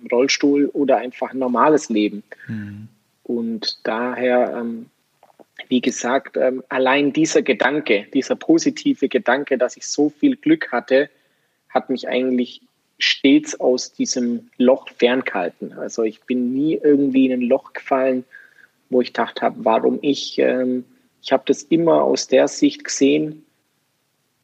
[0.00, 2.22] im Rollstuhl oder einfach ein normales Leben.
[2.48, 2.88] Mhm.
[3.24, 4.86] Und daher, ähm,
[5.68, 11.08] wie gesagt, ähm, allein dieser Gedanke, dieser positive Gedanke, dass ich so viel Glück hatte,
[11.68, 12.60] hat mich eigentlich
[12.98, 15.72] stets aus diesem Loch ferngehalten.
[15.72, 18.24] Also ich bin nie irgendwie in ein Loch gefallen,
[18.90, 20.84] wo ich gedacht habe, warum ich, ähm,
[21.22, 23.44] ich habe das immer aus der Sicht gesehen,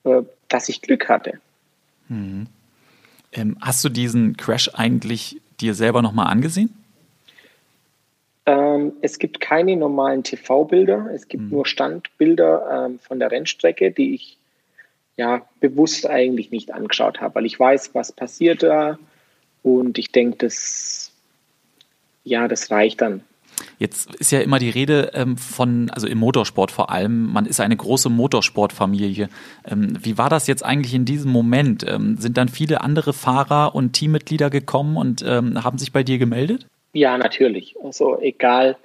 [0.05, 1.41] äh, dass ich Glück hatte.
[2.09, 2.47] Mhm.
[3.33, 6.73] Ähm, hast du diesen Crash eigentlich dir selber nochmal angesehen?
[8.47, 11.51] Ähm, es gibt keine normalen TV-Bilder, es gibt mhm.
[11.51, 14.39] nur Standbilder ähm, von der Rennstrecke, die ich
[15.17, 18.99] ja bewusst eigentlich nicht angeschaut habe, weil ich weiß, was passiert da
[19.63, 21.13] und ich denke, das
[22.25, 23.23] ja, das reicht dann.
[23.79, 27.61] Jetzt ist ja immer die Rede ähm, von, also im Motorsport vor allem, man ist
[27.61, 29.29] eine große Motorsportfamilie.
[29.65, 31.85] Ähm, wie war das jetzt eigentlich in diesem Moment?
[31.89, 36.19] Ähm, sind dann viele andere Fahrer und Teammitglieder gekommen und ähm, haben sich bei dir
[36.19, 36.67] gemeldet?
[36.93, 37.77] Ja, natürlich.
[37.83, 38.77] Also egal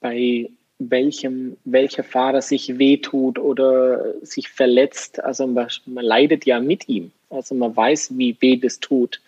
[0.00, 6.88] bei welchem, welcher Fahrer sich wehtut oder sich verletzt, also man, man leidet ja mit
[6.88, 7.12] ihm.
[7.28, 9.20] Also man weiß, wie weh das tut.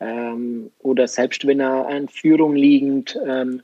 [0.00, 3.62] Ähm, oder selbst wenn er an Führung liegend ähm,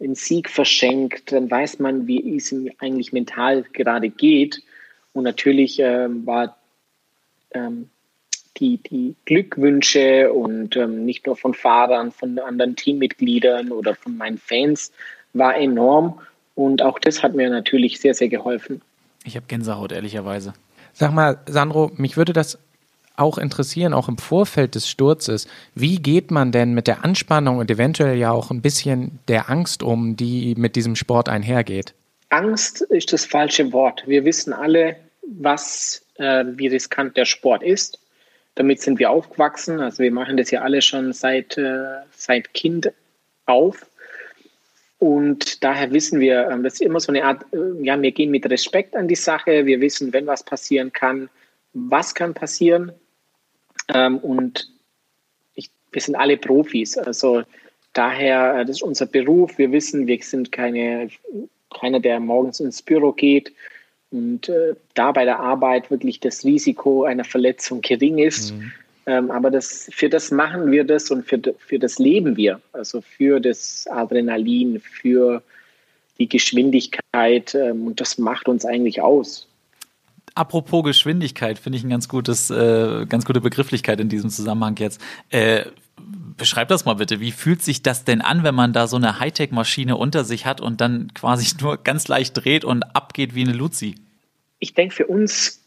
[0.00, 4.62] einen Sieg verschenkt, dann weiß man, wie es ihm eigentlich mental gerade geht.
[5.12, 6.56] Und natürlich ähm, war
[7.52, 7.88] ähm,
[8.58, 14.38] die, die Glückwünsche und ähm, nicht nur von Fahrern, von anderen Teammitgliedern oder von meinen
[14.38, 14.92] Fans
[15.32, 16.20] war enorm.
[16.54, 18.82] Und auch das hat mir natürlich sehr, sehr geholfen.
[19.24, 20.54] Ich habe Gänsehaut, ehrlicherweise.
[20.92, 22.58] Sag mal, Sandro, mich würde das
[23.16, 25.46] auch interessieren, auch im Vorfeld des Sturzes.
[25.74, 29.82] Wie geht man denn mit der Anspannung und eventuell ja auch ein bisschen der Angst
[29.82, 31.94] um, die mit diesem Sport einhergeht?
[32.30, 34.02] Angst ist das falsche Wort.
[34.06, 37.98] Wir wissen alle, was, äh, wie riskant der Sport ist.
[38.54, 39.80] Damit sind wir aufgewachsen.
[39.80, 42.90] Also wir machen das ja alle schon seit, äh, seit Kind
[43.46, 43.86] auf.
[44.98, 48.30] Und daher wissen wir, äh, das ist immer so eine Art, äh, ja, wir gehen
[48.30, 49.66] mit Respekt an die Sache.
[49.66, 51.28] Wir wissen, wenn was passieren kann,
[51.74, 52.92] was kann passieren.
[53.94, 54.70] Ähm, und
[55.54, 56.96] ich, wir sind alle Profis.
[56.98, 57.42] Also
[57.92, 59.58] daher, äh, das ist unser Beruf.
[59.58, 61.08] Wir wissen, wir sind keine,
[61.78, 63.52] keiner, der morgens ins Büro geht
[64.10, 68.54] und äh, da bei der Arbeit wirklich das Risiko einer Verletzung gering ist.
[68.54, 68.72] Mhm.
[69.06, 72.60] Ähm, aber das, für das machen wir das und für, für das leben wir.
[72.72, 75.42] Also für das Adrenalin, für
[76.18, 77.54] die Geschwindigkeit.
[77.54, 79.46] Ähm, und das macht uns eigentlich aus.
[80.36, 85.00] Apropos Geschwindigkeit, finde ich ein ganz gutes, äh, ganz gute Begrifflichkeit in diesem Zusammenhang jetzt.
[85.30, 85.64] Äh,
[86.36, 87.20] beschreib das mal bitte.
[87.20, 90.60] Wie fühlt sich das denn an, wenn man da so eine Hightech-Maschine unter sich hat
[90.60, 93.94] und dann quasi nur ganz leicht dreht und abgeht wie eine Luzi?
[94.58, 95.62] Ich denke, für uns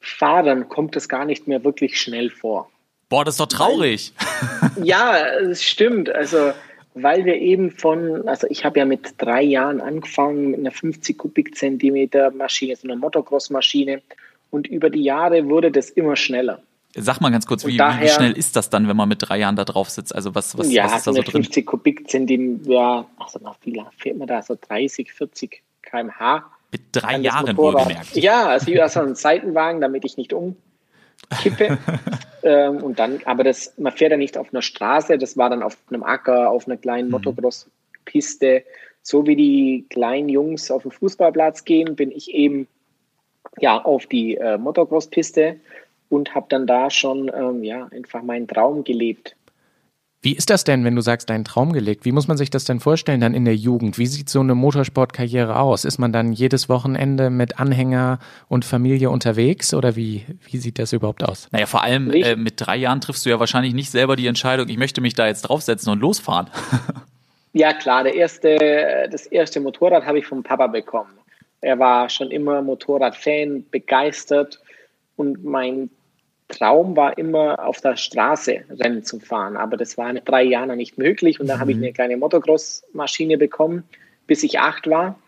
[0.00, 2.70] Fahrern kommt das gar nicht mehr wirklich schnell vor.
[3.08, 4.12] Boah, das ist doch traurig.
[4.60, 6.10] Weil, ja, es stimmt.
[6.10, 6.52] Also
[6.94, 11.16] weil wir eben von, also ich habe ja mit drei Jahren angefangen mit einer 50
[11.16, 14.02] Kubikzentimeter Maschine, so einer Motocross-Maschine
[14.50, 16.60] und über die Jahre wurde das immer schneller.
[16.96, 19.38] Sag mal ganz kurz, wie, daher, wie, schnell ist das dann, wenn man mit drei
[19.38, 20.12] Jahren da drauf sitzt?
[20.12, 21.44] Also was, was, ja, was ist da so drin?
[21.44, 24.42] 50 Kubikzentimeter, ja, also nach wie lange fährt man da?
[24.42, 26.44] So 30, 40 kmh.
[26.72, 28.16] Mit drei Jahren wohlgemerkt.
[28.16, 30.56] Ja, also wie so ein Seitenwagen, damit ich nicht um
[31.42, 31.78] Kippe.
[32.42, 35.62] ähm, und dann, aber das, man fährt ja nicht auf einer Straße, das war dann
[35.62, 37.12] auf einem Acker, auf einer kleinen mhm.
[37.12, 38.64] Motocross-Piste.
[39.02, 42.68] So wie die kleinen Jungs auf den Fußballplatz gehen, bin ich eben
[43.58, 45.56] ja auf die äh, Motocross-Piste
[46.10, 49.36] und habe dann da schon ähm, ja einfach meinen Traum gelebt.
[50.22, 52.04] Wie ist das denn, wenn du sagst, dein Traum gelegt?
[52.04, 53.96] Wie muss man sich das denn vorstellen dann in der Jugend?
[53.96, 55.86] Wie sieht so eine Motorsportkarriere aus?
[55.86, 60.92] Ist man dann jedes Wochenende mit Anhänger und Familie unterwegs oder wie, wie sieht das
[60.92, 61.48] überhaupt aus?
[61.52, 64.68] Naja, vor allem äh, mit drei Jahren triffst du ja wahrscheinlich nicht selber die Entscheidung,
[64.68, 66.50] ich möchte mich da jetzt draufsetzen und losfahren.
[67.54, 71.12] ja, klar, der erste, das erste Motorrad habe ich vom Papa bekommen.
[71.62, 74.60] Er war schon immer Motorradfan, begeistert
[75.16, 75.88] und mein
[76.50, 79.56] Traum war immer, auf der Straße Rennen zu fahren.
[79.56, 81.40] Aber das war mit drei Jahren nicht möglich.
[81.40, 81.60] Und dann mhm.
[81.60, 81.84] habe ich mhm.
[81.84, 83.84] eine kleine Motocross-Maschine bekommen.
[84.26, 85.18] Bis ich acht war,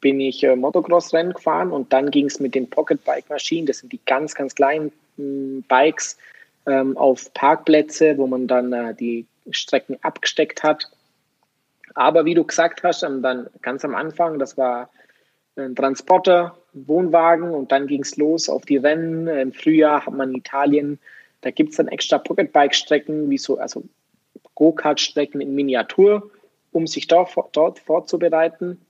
[0.00, 1.70] bin ich äh, Motocross-Rennen gefahren.
[1.70, 3.66] Und dann ging es mit den Pocket-Bike-Maschinen.
[3.66, 6.18] Das sind die ganz, ganz kleinen mh, hm, Bikes
[6.66, 10.90] ähm, auf Parkplätze, wo man dann äh, die Strecken abgesteckt hat.
[11.94, 14.88] Aber wie du gesagt hast, dann ganz am Anfang, das war
[15.56, 19.26] ein Transporter, Wohnwagen und dann ging es los auf die Rennen.
[19.26, 20.98] Im Frühjahr hat man in Italien,
[21.42, 23.84] da gibt es dann extra Pocketbike-Strecken, wie so, also
[24.54, 26.30] Go-Kart-Strecken in Miniatur,
[26.72, 28.80] um sich dort, dort vorzubereiten.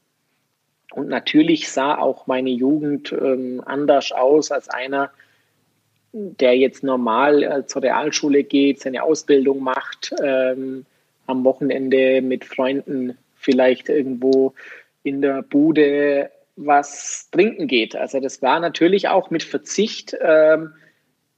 [0.92, 5.11] Und natürlich sah auch meine Jugend ähm, anders aus als einer,
[6.12, 10.85] der jetzt normal äh, zur Realschule geht, seine Ausbildung macht, ähm,
[11.27, 14.53] am Wochenende mit Freunden vielleicht irgendwo
[15.03, 17.97] in der Bude was trinken geht.
[17.97, 20.73] Also das war natürlich auch mit Verzicht ähm,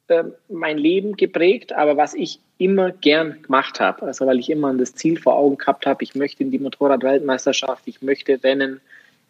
[0.09, 4.75] äh, mein Leben geprägt, aber was ich immer gern gemacht habe, also weil ich immer
[4.75, 8.81] das Ziel vor Augen gehabt habe, ich möchte in die Motorrad-Weltmeisterschaft, ich möchte Rennen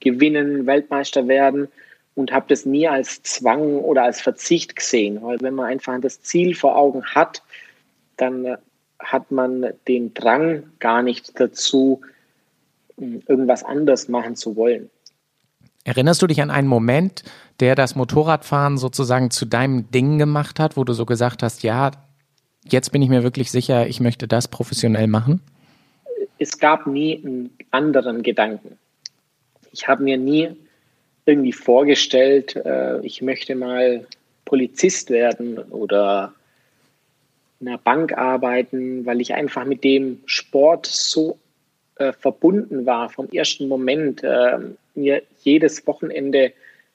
[0.01, 1.69] gewinnen, Weltmeister werden
[2.15, 6.23] und habe das nie als Zwang oder als Verzicht gesehen, weil wenn man einfach das
[6.23, 7.43] Ziel vor Augen hat,
[8.17, 8.57] dann äh,
[8.99, 12.01] hat man den Drang gar nicht dazu,
[12.97, 14.91] irgendwas anders machen zu wollen.
[15.85, 17.23] Erinnerst du dich an einen Moment,
[17.61, 21.91] der das Motorradfahren sozusagen zu deinem Ding gemacht hat, wo du so gesagt hast, ja,
[22.65, 25.41] jetzt bin ich mir wirklich sicher, ich möchte das professionell machen?
[26.39, 28.79] es gab nie einen anderen Gedanken.
[29.73, 30.51] Ich habe mir nie
[31.27, 34.07] irgendwie vorgestellt, äh, ich möchte mal
[34.45, 36.35] Polizist werden oder
[37.61, 41.39] in einer Bank arbeiten, weil ich einfach mit dem Sport so
[41.97, 44.59] äh, verbunden war vom ersten Moment, äh,
[44.95, 46.53] mir jedes Wochenende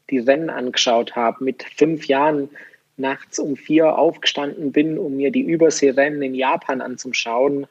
[0.10, 2.50] die Rennen angeschaut habe, mit fünf Jahren
[2.98, 7.68] nachts um vier aufgestanden bin, um mir die Überseerennen in Japan anzuschauen,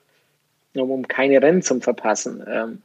[0.74, 2.42] um keine Rennen zu verpassen.
[2.48, 2.82] Ähm,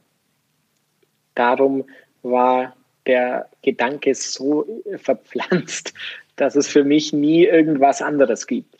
[1.34, 1.84] darum
[2.22, 2.76] war
[3.06, 5.94] der Gedanke so verpflanzt,
[6.36, 8.73] dass es für mich nie irgendwas anderes gibt.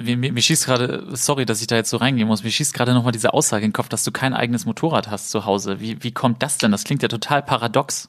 [0.00, 2.94] Mir, mir, schießt gerade, sorry, dass ich da jetzt so reingehen muss, mir schießt gerade
[2.94, 5.80] nochmal diese Aussage in den Kopf, dass du kein eigenes Motorrad hast zu Hause.
[5.80, 6.70] Wie, wie kommt das denn?
[6.70, 8.08] Das klingt ja total paradox.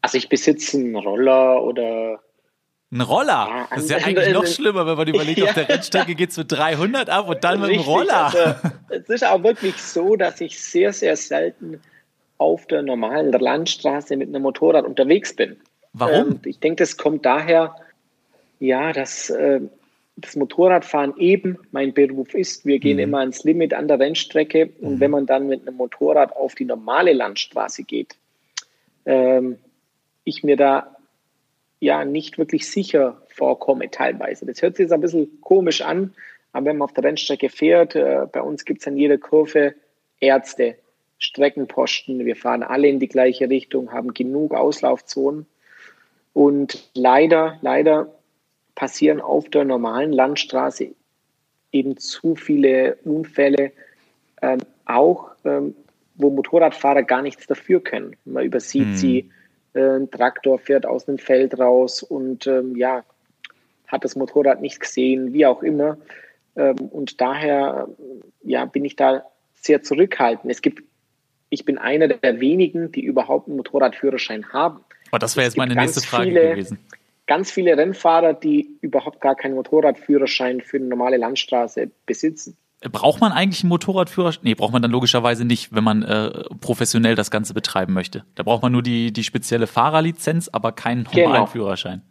[0.00, 2.18] Also ich besitze einen Roller oder
[2.92, 3.48] ein Roller.
[3.48, 5.46] Ja, das ist ja eigentlich noch schlimmer, wenn man überlegt, ja.
[5.46, 8.24] auf der Rennstrecke geht es mit 300 ab und dann Richtig, mit dem Roller.
[8.26, 11.80] Also, es ist auch wirklich so, dass ich sehr, sehr selten
[12.36, 15.56] auf der normalen Landstraße mit einem Motorrad unterwegs bin.
[15.94, 16.32] Warum?
[16.32, 17.74] Ähm, ich denke, das kommt daher,
[18.60, 19.60] ja, dass äh,
[20.22, 22.64] das Motorradfahren eben mein Beruf ist.
[22.64, 23.02] Wir gehen mhm.
[23.02, 25.00] immer ans Limit an der Rennstrecke und mhm.
[25.00, 28.16] wenn man dann mit einem Motorrad auf die normale Landstraße geht,
[29.06, 29.58] ähm,
[30.24, 30.96] ich mir da
[31.80, 34.46] ja nicht wirklich sicher vorkomme teilweise.
[34.46, 36.14] Das hört sich jetzt ein bisschen komisch an,
[36.52, 39.74] aber wenn man auf der Rennstrecke fährt, äh, bei uns gibt es an jeder Kurve
[40.20, 40.76] Ärzte,
[41.18, 42.24] Streckenposten.
[42.24, 45.46] Wir fahren alle in die gleiche Richtung, haben genug Auslaufzonen.
[46.32, 48.12] Und leider, leider
[48.74, 50.94] passieren auf der normalen Landstraße
[51.72, 53.72] eben zu viele Unfälle,
[54.40, 55.74] ähm, auch ähm,
[56.14, 58.16] wo Motorradfahrer gar nichts dafür können.
[58.24, 58.96] Man übersieht hm.
[58.96, 59.30] sie,
[59.74, 63.04] äh, ein Traktor fährt aus dem Feld raus und ähm, ja,
[63.86, 65.98] hat das Motorrad nicht gesehen, wie auch immer.
[66.56, 67.88] Ähm, und daher
[68.42, 70.50] ja, bin ich da sehr zurückhaltend.
[70.50, 70.82] Es gibt
[71.52, 74.80] ich bin einer der wenigen, die überhaupt einen Motorradführerschein haben.
[75.12, 76.78] Oh, das wäre jetzt meine nächste Frage viele, gewesen.
[77.26, 82.56] Ganz viele Rennfahrer, die überhaupt gar keinen Motorradführerschein für eine normale Landstraße besitzen.
[82.90, 84.42] Braucht man eigentlich einen Motorradführerschein?
[84.42, 86.30] Nee, braucht man dann logischerweise nicht, wenn man äh,
[86.60, 88.24] professionell das Ganze betreiben möchte.
[88.34, 91.46] Da braucht man nur die, die spezielle Fahrerlizenz, aber keinen normalen genau.
[91.46, 92.02] Führerschein.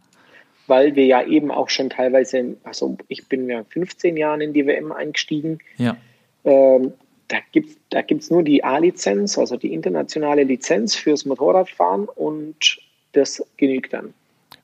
[0.67, 4.65] Weil wir ja eben auch schon teilweise, also ich bin ja 15 Jahren in die
[4.65, 5.59] WM eingestiegen.
[5.77, 5.97] Ja.
[6.45, 6.93] Ähm,
[7.27, 12.79] da gibt es da gibt's nur die A-Lizenz, also die internationale Lizenz fürs Motorradfahren und
[13.11, 14.13] das genügt dann.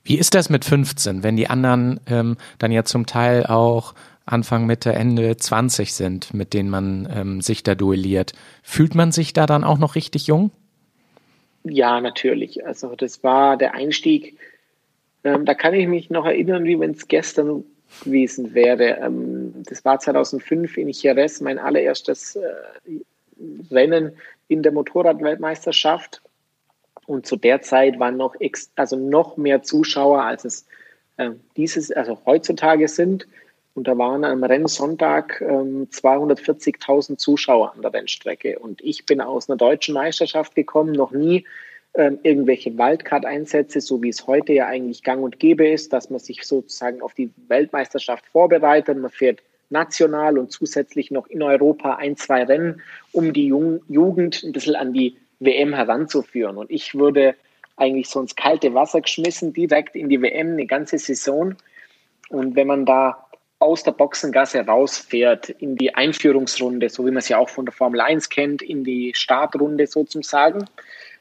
[0.08, 3.94] Wie ist das mit 15, wenn die anderen ähm, dann ja zum Teil auch
[4.24, 8.32] Anfang, Mitte, Ende 20 sind, mit denen man ähm, sich da duelliert?
[8.62, 10.50] Fühlt man sich da dann auch noch richtig jung?
[11.64, 12.64] Ja, natürlich.
[12.64, 14.38] Also das war der Einstieg.
[15.24, 17.64] Ähm, da kann ich mich noch erinnern, wie wenn es gestern
[18.02, 19.00] gewesen wäre.
[19.02, 22.48] Ähm, das war 2005 in Jerez, mein allererstes äh,
[23.70, 24.12] Rennen
[24.48, 26.22] in der Motorradweltmeisterschaft.
[27.08, 30.66] Und zu der Zeit waren noch, ex also noch mehr Zuschauer, als es
[31.16, 33.26] äh, dieses, also heutzutage sind.
[33.72, 38.58] Und da waren am Rennsonntag ähm, 240.000 Zuschauer an der Rennstrecke.
[38.58, 41.46] Und ich bin aus einer deutschen Meisterschaft gekommen, noch nie
[41.94, 46.18] ähm, irgendwelche Wildcard-Einsätze, so wie es heute ja eigentlich gang und gäbe ist, dass man
[46.18, 48.98] sich sozusagen auf die Weltmeisterschaft vorbereitet.
[48.98, 49.40] Man fährt
[49.70, 54.92] national und zusätzlich noch in Europa ein, zwei Rennen, um die Jugend ein bisschen an
[54.92, 56.56] die WM heranzuführen.
[56.56, 57.34] Und ich würde
[57.76, 61.54] eigentlich so ins kalte Wasser geschmissen, direkt in die WM, eine ganze Saison.
[62.28, 63.24] Und wenn man da
[63.60, 67.72] aus der Boxengasse rausfährt in die Einführungsrunde, so wie man es ja auch von der
[67.72, 70.64] Formel 1 kennt, in die Startrunde sozusagen,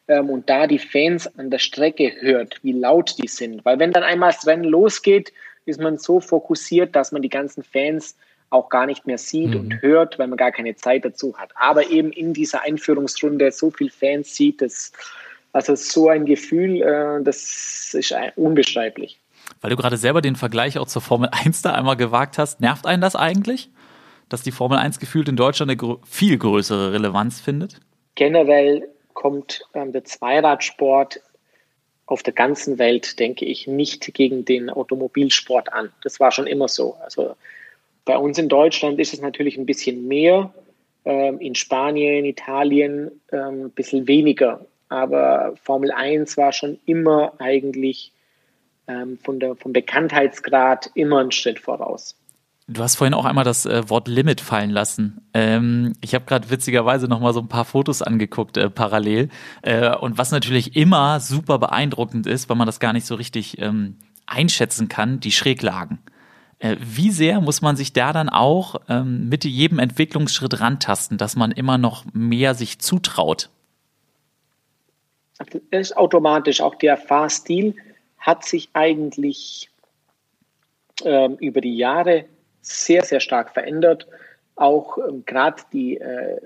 [0.07, 3.65] ähm, und da die Fans an der Strecke hört, wie laut die sind.
[3.65, 5.33] Weil wenn dann einmal das Rennen losgeht,
[5.65, 8.15] ist man so fokussiert, dass man die ganzen Fans
[8.49, 9.59] auch gar nicht mehr sieht mhm.
[9.59, 11.51] und hört, weil man gar keine Zeit dazu hat.
[11.55, 14.91] Aber eben in dieser Einführungsrunde so viel Fans sieht, das,
[15.53, 19.19] also so ein Gefühl, äh, das ist unbeschreiblich.
[19.61, 22.85] Weil du gerade selber den Vergleich auch zur Formel 1 da einmal gewagt hast, nervt
[22.85, 23.69] einen das eigentlich?
[24.29, 27.79] Dass die Formel 1 gefühlt in Deutschland eine viel größere Relevanz findet?
[28.15, 31.21] Generell kommt ähm, der Zweiradsport
[32.05, 35.91] auf der ganzen Welt, denke ich, nicht gegen den Automobilsport an.
[36.03, 36.95] Das war schon immer so.
[37.03, 37.35] Also
[38.07, 40.51] bei uns in Deutschland ist es natürlich ein bisschen mehr,
[41.05, 44.65] ähm, in Spanien, Italien ähm, ein bisschen weniger.
[44.89, 48.13] Aber Formel 1 war schon immer eigentlich
[48.87, 52.15] ähm, von der, vom Bekanntheitsgrad immer einen Schritt voraus.
[52.69, 55.21] Du hast vorhin auch einmal das äh, Wort Limit fallen lassen.
[55.33, 59.29] Ähm, ich habe gerade witzigerweise noch mal so ein paar Fotos angeguckt äh, parallel.
[59.61, 63.59] Äh, und was natürlich immer super beeindruckend ist, weil man das gar nicht so richtig
[63.59, 65.99] ähm, einschätzen kann, die Schräglagen.
[66.59, 71.35] Äh, wie sehr muss man sich da dann auch ähm, mit jedem Entwicklungsschritt rantasten, dass
[71.35, 73.49] man immer noch mehr sich zutraut?
[75.37, 76.61] Das ist automatisch.
[76.61, 77.75] Auch der Fahrstil
[78.17, 79.69] hat sich eigentlich
[81.05, 82.25] ähm, über die Jahre
[82.61, 84.07] sehr, sehr stark verändert.
[84.55, 86.39] Auch ähm, gerade die, äh,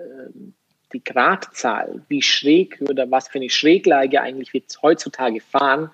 [0.91, 5.89] die Gradzahl, wie schräg oder was für eine Schräglage eigentlich wir heutzutage fahren,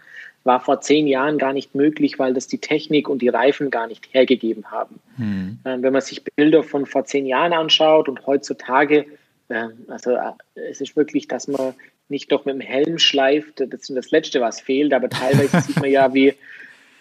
[0.47, 3.85] war vor zehn Jahren gar nicht möglich, weil das die Technik und die Reifen gar
[3.85, 4.99] nicht hergegeben haben.
[5.17, 5.59] Hm.
[5.63, 9.05] Ähm, wenn man sich Bilder von vor zehn Jahren anschaut und heutzutage,
[9.49, 11.75] äh, also äh, es ist wirklich, dass man
[12.09, 15.79] nicht doch mit dem Helm schleift, das ist das Letzte, was fehlt, aber teilweise sieht
[15.79, 16.33] man ja, wie,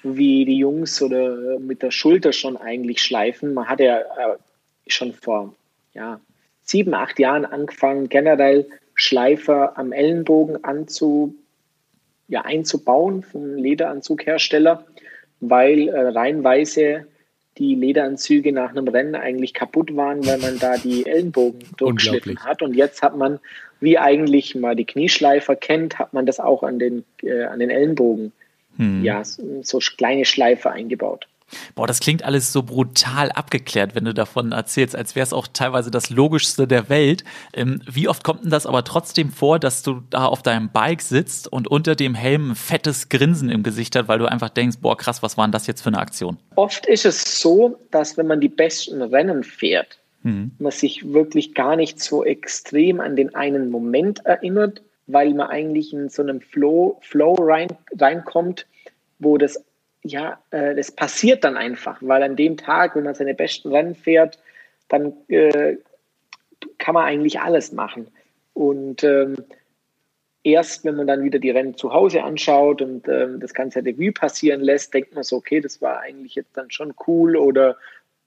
[0.02, 3.54] wie die Jungs oder mit der Schulter schon eigentlich schleifen.
[3.54, 4.36] Man hat ja äh,
[4.88, 5.54] schon vor
[5.94, 6.20] ja,
[6.62, 11.34] sieben, acht Jahren angefangen, generell Schleifer am Ellenbogen anzu,
[12.28, 14.84] ja, einzubauen vom Lederanzughersteller,
[15.40, 17.06] weil äh, reinweise
[17.58, 22.62] die Lederanzüge nach einem Rennen eigentlich kaputt waren, weil man da die Ellenbogen durchgeschliffen hat.
[22.62, 23.38] Und jetzt hat man,
[23.80, 27.70] wie eigentlich mal die Knieschleifer kennt, hat man das auch an den, äh, an den
[27.70, 28.32] Ellenbogen,
[28.76, 29.02] hm.
[29.02, 31.26] ja, so, so kleine Schleifer eingebaut.
[31.74, 35.46] Boah, das klingt alles so brutal abgeklärt, wenn du davon erzählst, als wäre es auch
[35.46, 37.24] teilweise das Logischste der Welt.
[37.52, 41.02] Ähm, wie oft kommt denn das aber trotzdem vor, dass du da auf deinem Bike
[41.02, 44.78] sitzt und unter dem Helm ein fettes Grinsen im Gesicht hat, weil du einfach denkst,
[44.80, 46.36] boah, krass, was war denn das jetzt für eine Aktion?
[46.56, 50.50] Oft ist es so, dass wenn man die besten Rennen fährt, mhm.
[50.58, 55.92] man sich wirklich gar nicht so extrem an den einen Moment erinnert, weil man eigentlich
[55.92, 57.68] in so einem Flow, Flow rein,
[57.98, 58.66] reinkommt,
[59.18, 59.64] wo das
[60.06, 63.94] ja, äh, das passiert dann einfach, weil an dem Tag, wenn man seine besten Rennen
[63.94, 64.38] fährt,
[64.88, 65.76] dann äh,
[66.78, 68.08] kann man eigentlich alles machen.
[68.54, 69.36] Und ähm,
[70.42, 74.12] erst, wenn man dann wieder die Rennen zu Hause anschaut und ähm, das ganze Revue
[74.12, 77.76] passieren lässt, denkt man so, okay, das war eigentlich jetzt dann schon cool oder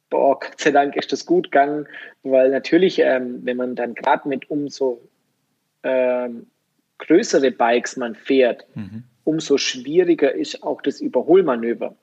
[0.09, 1.87] boah, Gott sei Dank ist das gut gegangen,
[2.23, 5.01] weil natürlich, ähm, wenn man dann gerade mit umso
[5.83, 6.47] ähm,
[6.97, 11.95] größere Bikes man fährt, mhm umso schwieriger ist auch das Überholmanöver.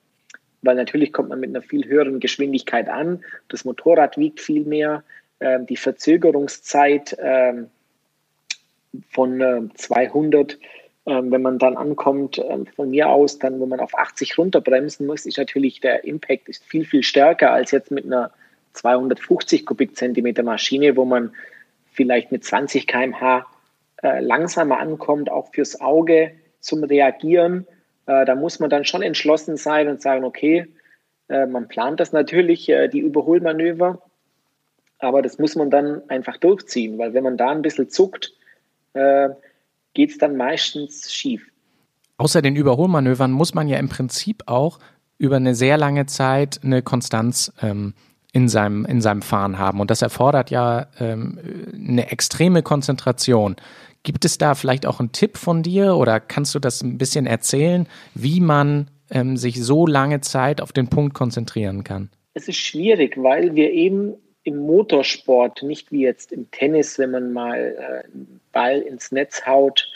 [0.62, 5.02] Weil natürlich kommt man mit einer viel höheren Geschwindigkeit an, das Motorrad wiegt viel mehr,
[5.40, 7.64] äh, die Verzögerungszeit äh,
[9.10, 10.56] von äh, 200
[11.08, 15.06] ähm, wenn man dann ankommt, ähm, von mir aus, dann, wenn man auf 80 runterbremsen
[15.06, 18.32] muss, ist natürlich der Impact ist viel, viel stärker als jetzt mit einer
[18.72, 21.32] 250 Kubikzentimeter Maschine, wo man
[21.92, 23.46] vielleicht mit 20 km/h
[24.02, 26.32] äh, langsamer ankommt, auch fürs Auge
[26.66, 27.66] zum Reagieren.
[28.06, 30.66] Äh, da muss man dann schon entschlossen sein und sagen, okay,
[31.28, 34.02] äh, man plant das natürlich, äh, die Überholmanöver,
[34.98, 38.32] aber das muss man dann einfach durchziehen, weil wenn man da ein bisschen zuckt,
[38.94, 39.30] äh,
[39.94, 41.50] geht es dann meistens schief.
[42.18, 44.78] Außer den Überholmanövern muss man ja im Prinzip auch
[45.18, 47.94] über eine sehr lange Zeit eine Konstanz ähm,
[48.32, 49.80] in seinem, in seinem Fahren haben.
[49.80, 51.38] Und das erfordert ja ähm,
[51.74, 53.56] eine extreme Konzentration.
[54.06, 57.26] Gibt es da vielleicht auch einen Tipp von dir oder kannst du das ein bisschen
[57.26, 62.10] erzählen, wie man ähm, sich so lange Zeit auf den Punkt konzentrieren kann?
[62.32, 67.32] Es ist schwierig, weil wir eben im Motorsport, nicht wie jetzt im Tennis, wenn man
[67.32, 69.88] mal äh, einen Ball ins Netz haut,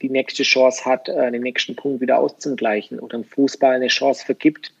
[0.00, 4.24] die nächste Chance hat, äh, den nächsten Punkt wieder auszugleichen oder im Fußball eine Chance
[4.24, 4.72] vergibt,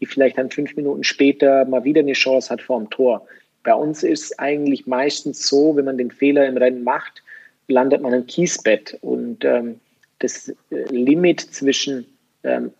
[0.00, 3.26] die vielleicht dann fünf Minuten später mal wieder eine Chance hat vor dem Tor.
[3.62, 7.22] Bei uns ist es eigentlich meistens so, wenn man den Fehler im Rennen macht,
[7.68, 8.98] landet man im Kiesbett.
[9.00, 9.80] Und ähm,
[10.18, 10.54] das äh,
[10.90, 12.06] Limit zwischen
[12.44, 12.72] ähm,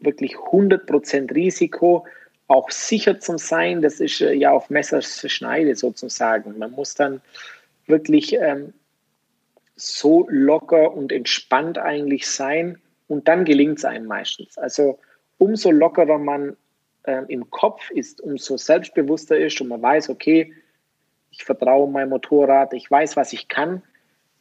[0.00, 2.06] wirklich 100% Risiko,
[2.48, 6.58] auch sicher zu sein, das ist äh, ja auf Messers Schneide sozusagen.
[6.58, 7.20] Man muss dann
[7.86, 8.74] wirklich ähm,
[9.76, 14.58] so locker und entspannt eigentlich sein und dann gelingt es einem meistens.
[14.58, 14.98] Also
[15.38, 16.56] umso lockerer man
[17.04, 20.52] äh, im Kopf ist, umso selbstbewusster ist und man weiß, okay,
[21.30, 23.82] ich vertraue meinem Motorrad, ich weiß, was ich kann,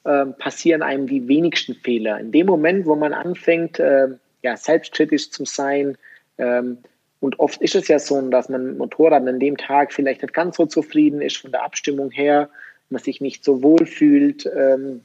[0.03, 2.19] äh, passieren einem die wenigsten Fehler.
[2.19, 4.09] In dem Moment, wo man anfängt, äh,
[4.41, 5.97] ja, selbstkritisch zu sein,
[6.37, 6.77] ähm,
[7.21, 10.33] und oft ist es ja so, dass man mit Motorrad an dem Tag vielleicht nicht
[10.33, 12.49] ganz so zufrieden ist von der Abstimmung her,
[12.89, 14.47] man sich nicht so wohl fühlt.
[14.47, 15.01] Ähm,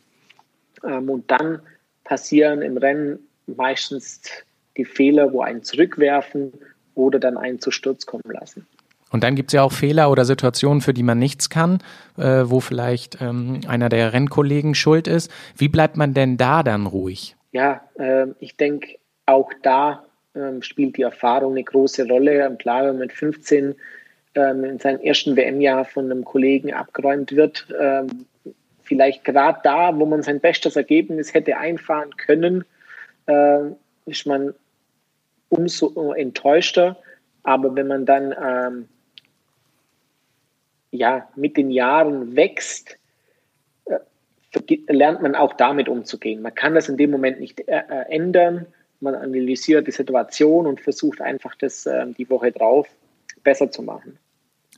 [0.83, 1.61] ähm, und dann
[2.05, 4.23] passieren im Rennen meistens
[4.79, 6.53] die Fehler, wo einen zurückwerfen
[6.95, 8.67] oder dann einen zu Sturz kommen lassen.
[9.11, 11.79] Und dann gibt es ja auch Fehler oder Situationen, für die man nichts kann,
[12.19, 15.31] äh, wo vielleicht ähm, einer der Rennkollegen schuld ist.
[15.57, 17.37] Wie bleibt man denn da dann ruhig?
[17.53, 20.05] Ja, äh, ich denke, auch da
[20.35, 22.55] äh, spielt die Erfahrung eine große Rolle.
[22.59, 23.75] Klar, wenn man mit 15
[24.35, 28.27] ähm, in seinem ersten WM-Jahr von einem Kollegen abgeräumt wird, ähm,
[28.83, 32.65] vielleicht gerade da, wo man sein bestes Ergebnis hätte einfahren können,
[33.27, 33.61] äh,
[34.07, 34.55] ist man
[35.49, 36.97] umso enttäuschter
[37.43, 38.89] Aber wenn man dann ähm,
[40.97, 42.99] ja, mit den Jahren wächst,
[43.87, 43.99] äh,
[44.89, 46.43] lernt man auch damit umzugehen.
[46.43, 48.67] Man kann das in dem Moment nicht äh, äh ändern.
[49.01, 52.89] Man analysiert die Situation und versucht einfach das äh, die Woche drauf
[53.45, 54.19] besser zu machen.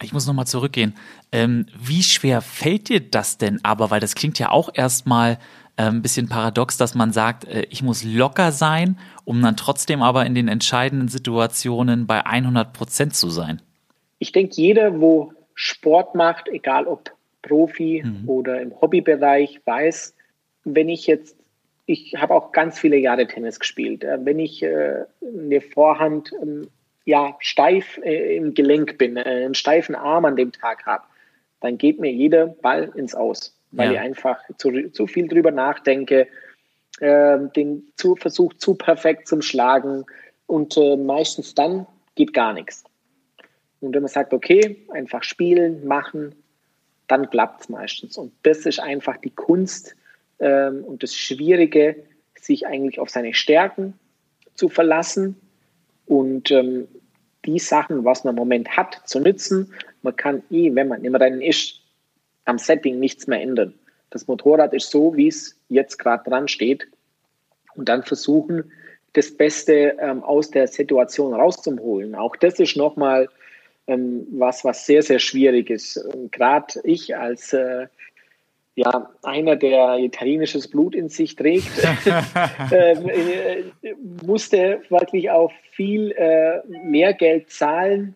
[0.02, 0.94] Ich muss nochmal zurückgehen.
[1.32, 3.90] Ähm, wie schwer fällt dir das denn aber?
[3.90, 5.38] Weil das klingt ja auch erstmal
[5.76, 10.34] ein bisschen paradox, dass man sagt, ich muss locker sein, um dann trotzdem aber in
[10.34, 13.62] den entscheidenden Situationen bei 100 Prozent zu sein.
[14.18, 17.11] Ich denke, jeder, wo Sport macht, egal ob
[17.42, 18.28] Profi mhm.
[18.28, 20.14] oder im Hobbybereich, weiß,
[20.62, 21.36] wenn ich jetzt,
[21.86, 26.68] ich habe auch ganz viele Jahre Tennis gespielt, äh, wenn ich äh, eine Vorhand ähm,
[27.04, 31.02] ja, steif äh, im Gelenk bin, äh, einen steifen Arm an dem Tag habe,
[31.61, 33.94] dann geht mir jeder Ball ins Aus, weil ja.
[33.94, 36.28] ich einfach zu, zu viel drüber nachdenke,
[37.00, 40.06] äh, den zu, Versuch zu perfekt zum Schlagen
[40.46, 42.84] und äh, meistens dann geht gar nichts.
[43.81, 46.35] Und wenn man sagt, okay, einfach spielen, machen,
[47.07, 48.18] dann klappt es meistens.
[48.18, 49.95] Und das ist einfach die Kunst
[50.41, 51.97] ähm, und das Schwierige,
[52.41, 53.95] sich eigentlich auf seine Stärken
[54.55, 55.37] zu verlassen
[56.07, 56.89] und ähm,
[57.45, 59.72] die Sachen, was man im Moment hat, zu nützen.
[60.03, 61.81] Man kann eh, wenn man im Rennen ist,
[62.45, 63.74] am Setting nichts mehr ändern.
[64.11, 66.89] Das Motorrad ist so, wie es jetzt gerade dran steht.
[67.74, 68.72] Und dann versuchen,
[69.12, 72.14] das Beste ähm, aus der Situation rauszuholen.
[72.14, 73.29] Auch das ist nochmal
[73.89, 76.01] ähm, was, was sehr, sehr schwierig ist.
[76.30, 77.89] Gerade ich als äh,
[78.76, 81.66] ja, einer, der italienisches Blut in sich trägt,
[82.72, 83.64] ähm, äh,
[84.24, 88.14] musste wirklich auch viel äh, mehr Geld zahlen,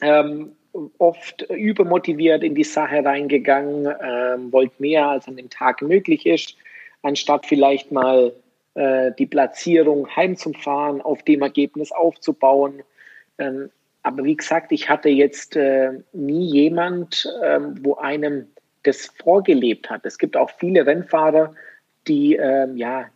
[0.00, 0.56] ähm,
[0.98, 6.56] oft übermotiviert in die Sache reingegangen, ähm, wollte mehr als an dem Tag möglich ist,
[7.02, 8.32] anstatt vielleicht mal
[8.74, 12.82] äh, die Platzierung heimzufahren, auf dem Ergebnis aufzubauen.
[13.38, 13.70] Ähm,
[14.04, 18.46] aber wie gesagt, ich hatte jetzt äh, nie jemand, ähm, wo einem
[18.84, 20.04] das vorgelebt hat.
[20.04, 21.54] Es gibt auch viele Rennfahrer,
[22.06, 23.06] die ähm, ja,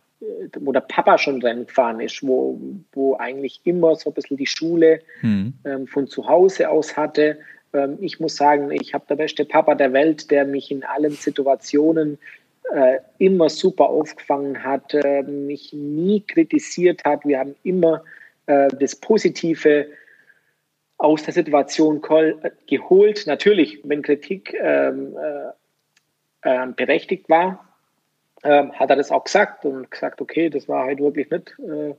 [0.59, 2.59] wo der Papa schon Rennen gefahren ist, wo,
[2.91, 5.53] wo eigentlich immer so ein bisschen die Schule hm.
[5.63, 7.37] ähm, von zu Hause aus hatte.
[7.71, 11.11] Ähm, ich muss sagen, ich habe der beste Papa der Welt, der mich in allen
[11.11, 12.17] Situationen
[12.73, 17.25] äh, immer super aufgefangen hat, äh, mich nie kritisiert hat.
[17.25, 18.03] Wir haben immer
[18.47, 19.87] äh, das Positive
[20.99, 22.01] aus der Situation
[22.67, 23.25] geholt.
[23.25, 27.65] Natürlich, wenn Kritik ähm, äh, äh, berechtigt war,
[28.43, 31.95] äh, hat er das auch gesagt und gesagt, okay, das war halt wirklich nicht äh,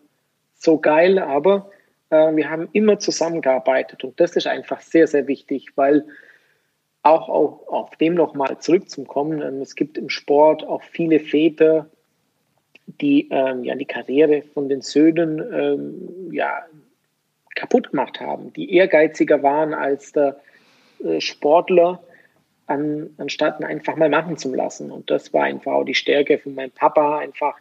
[0.54, 1.70] so geil, aber
[2.10, 6.04] äh, wir haben immer zusammengearbeitet und das ist einfach sehr, sehr wichtig, weil
[7.02, 11.88] auch auf, auf dem nochmal zurückzukommen, ähm, es gibt im Sport auch viele Väter,
[12.86, 16.66] die ähm, ja die Karriere von den Söhnen ähm, ja
[17.54, 20.40] kaputt gemacht haben, die ehrgeiziger waren als der
[21.04, 22.02] äh, Sportler,
[22.66, 24.90] an, anstatt ihn einfach mal machen zu lassen.
[24.90, 27.56] Und das war einfach auch die Stärke von meinem Papa, einfach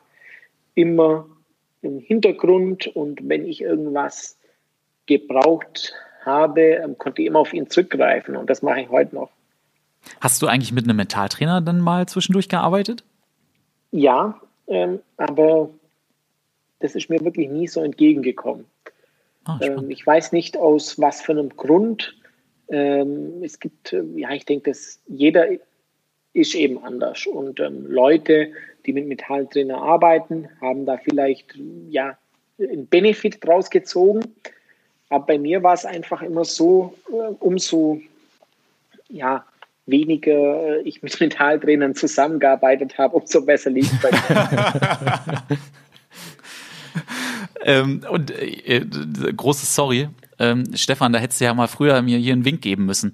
[0.75, 1.25] immer
[1.81, 4.37] im Hintergrund und wenn ich irgendwas
[5.05, 5.93] gebraucht
[6.25, 9.31] habe, ähm, konnte ich immer auf ihn zurückgreifen und das mache ich heute noch.
[10.21, 13.03] Hast du eigentlich mit einem Mentaltrainer dann mal zwischendurch gearbeitet?
[13.91, 15.69] Ja, ähm, aber
[16.79, 18.65] das ist mir wirklich nie so entgegengekommen.
[19.49, 22.15] Ah, ähm, ich weiß nicht aus was für einem Grund.
[22.69, 25.47] Ähm, es gibt, äh, ja, ich denke, dass jeder
[26.33, 27.25] ist eben anders.
[27.25, 28.51] Und ähm, Leute,
[28.85, 31.55] die mit Metalltrainer arbeiten, haben da vielleicht
[31.89, 32.17] ja
[32.59, 34.21] einen Benefit draus gezogen.
[35.09, 38.01] Aber bei mir war es einfach immer so, äh, umso
[39.09, 39.45] ja,
[39.87, 45.43] weniger äh, ich mit Metalltrainern zusammengearbeitet habe, umso besser lief es bei mir.
[47.69, 50.09] Ähm, und äh, äh, großes Sorry,
[50.39, 53.13] ähm, Stefan, da hättest du ja mal früher mir hier einen Wink geben müssen.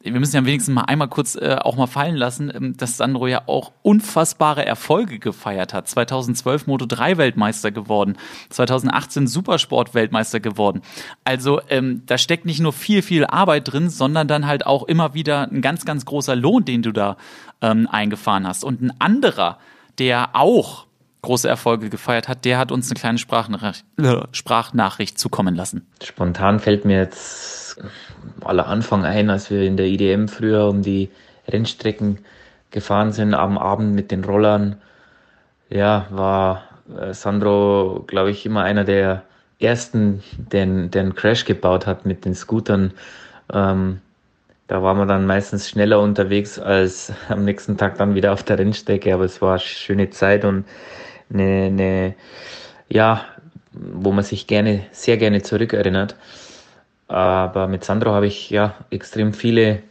[0.00, 3.26] Wir müssen ja wenigstens mal einmal kurz äh, auch mal fallen lassen, ähm, dass Sandro
[3.26, 5.88] ja auch unfassbare Erfolge gefeiert hat.
[5.88, 8.16] 2012 Moto 3 Weltmeister geworden,
[8.48, 10.80] 2018 Supersport Weltmeister geworden.
[11.24, 15.14] Also ähm, da steckt nicht nur viel, viel Arbeit drin, sondern dann halt auch immer
[15.14, 17.16] wieder ein ganz, ganz großer Lohn, den du da
[17.60, 18.64] ähm, eingefahren hast.
[18.64, 19.58] Und ein anderer,
[19.98, 20.86] der auch
[21.22, 25.86] große Erfolge gefeiert hat, der hat uns eine kleine Sprachnachricht, zukommen lassen.
[26.02, 27.80] Spontan fällt mir jetzt
[28.44, 31.10] aller Anfang ein, als wir in der IDM früher um die
[31.48, 32.18] Rennstrecken
[32.70, 34.76] gefahren sind, am Abend mit den Rollern.
[35.70, 36.64] Ja, war
[36.98, 39.22] äh, Sandro, glaube ich, immer einer der
[39.60, 42.92] ersten, der einen Crash gebaut hat mit den Scootern.
[43.52, 44.00] Ähm,
[44.66, 48.58] da waren wir dann meistens schneller unterwegs als am nächsten Tag dann wieder auf der
[48.58, 50.64] Rennstrecke, aber es war eine schöne Zeit und
[51.32, 52.14] eine, eine
[52.88, 53.24] ja,
[53.72, 56.16] wo man sich gerne, sehr gerne zurückerinnert.
[57.08, 59.82] Aber mit Sandro habe ich ja extrem viele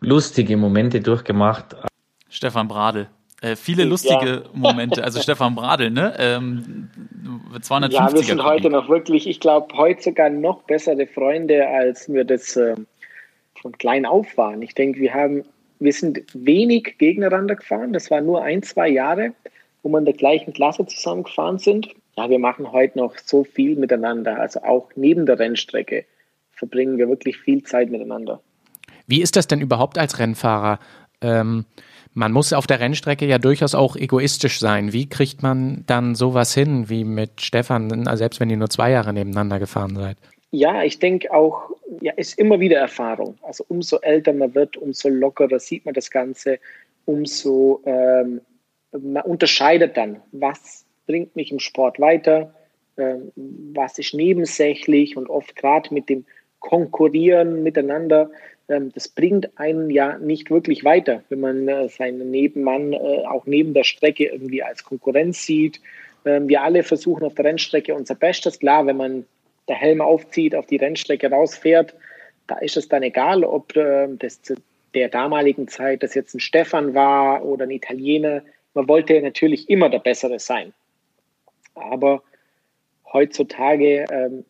[0.00, 1.76] lustige Momente durchgemacht.
[2.28, 3.08] Stefan Bradl.
[3.40, 4.42] Äh, viele lustige ja.
[4.52, 5.04] Momente.
[5.04, 6.14] Also Stefan Bradl, ne?
[6.18, 6.90] Ähm,
[7.60, 12.12] 250 ja, wir sind heute noch wirklich, ich glaube, heute sogar noch bessere Freunde, als
[12.12, 12.74] wir das äh,
[13.60, 14.62] von klein auf waren.
[14.62, 15.44] Ich denke, wir haben,
[15.78, 17.92] wir sind wenig gegeneinander gefahren.
[17.92, 19.32] Das war nur ein, zwei Jahre,
[19.82, 21.88] wo wir in der gleichen Klasse zusammen gefahren sind.
[22.16, 24.40] Ja, wir machen heute noch so viel miteinander.
[24.40, 26.04] Also auch neben der Rennstrecke
[26.52, 28.40] verbringen wir wirklich viel Zeit miteinander.
[29.06, 30.80] Wie ist das denn überhaupt als Rennfahrer?
[31.20, 31.64] Ähm,
[32.14, 34.92] man muss auf der Rennstrecke ja durchaus auch egoistisch sein.
[34.92, 39.12] Wie kriegt man dann sowas hin, wie mit Stefan, selbst wenn ihr nur zwei Jahre
[39.12, 40.16] nebeneinander gefahren seid?
[40.50, 41.70] Ja, ich denke auch,
[42.00, 43.36] ja, ist immer wieder Erfahrung.
[43.42, 46.58] Also umso älter man wird, umso lockerer sieht man das Ganze,
[47.04, 48.40] umso ähm,
[48.92, 52.54] man unterscheidet dann, was bringt mich im Sport weiter,
[52.96, 53.32] ähm,
[53.74, 56.24] was ist nebensächlich und oft gerade mit dem
[56.60, 58.30] Konkurrieren miteinander
[58.68, 63.46] ähm, das bringt einen ja nicht wirklich weiter, wenn man äh, seinen Nebenmann äh, auch
[63.46, 65.80] neben der Strecke irgendwie als Konkurrenz sieht.
[66.24, 68.58] Ähm, wir alle versuchen auf der Rennstrecke unser Bestes.
[68.58, 69.26] Klar, wenn man
[69.68, 71.94] der Helm aufzieht, auf die Rennstrecke rausfährt,
[72.46, 74.54] da ist es dann egal, ob äh, das zu
[74.94, 78.42] der damaligen Zeit das jetzt ein Stefan war oder ein Italiener.
[78.78, 80.72] Man wollte natürlich immer der Bessere sein.
[81.74, 82.22] Aber
[83.12, 84.44] heutzutage ähm,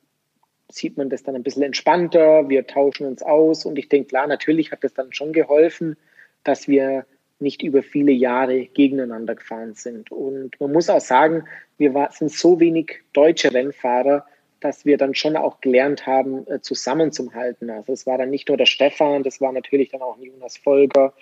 [0.71, 4.27] sieht man das dann ein bisschen entspannter, wir tauschen uns aus und ich denke, klar,
[4.27, 5.97] natürlich hat das dann schon geholfen,
[6.45, 7.07] dass wir
[7.39, 10.13] nicht über viele Jahre gegeneinander gefahren sind.
[10.13, 11.45] Und man muss auch sagen,
[11.79, 14.27] wir war, sind so wenig deutsche Rennfahrer,
[14.61, 17.71] dass wir dann schon auch gelernt haben, äh, zusammenzuhalten.
[17.71, 21.15] Also es war dann nicht nur der Stefan, das war natürlich dann auch Jonas Volker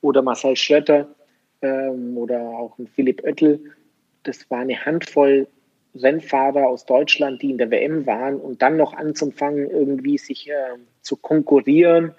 [0.00, 1.14] oder Marcel Schrötter
[1.64, 3.60] ähm, oder auch ein Philipp Oettel.
[4.22, 5.48] Das war eine Handvoll
[5.96, 10.52] Rennfahrer aus Deutschland, die in der WM waren und dann noch anzufangen, irgendwie sich äh,
[11.02, 12.12] zu konkurrieren,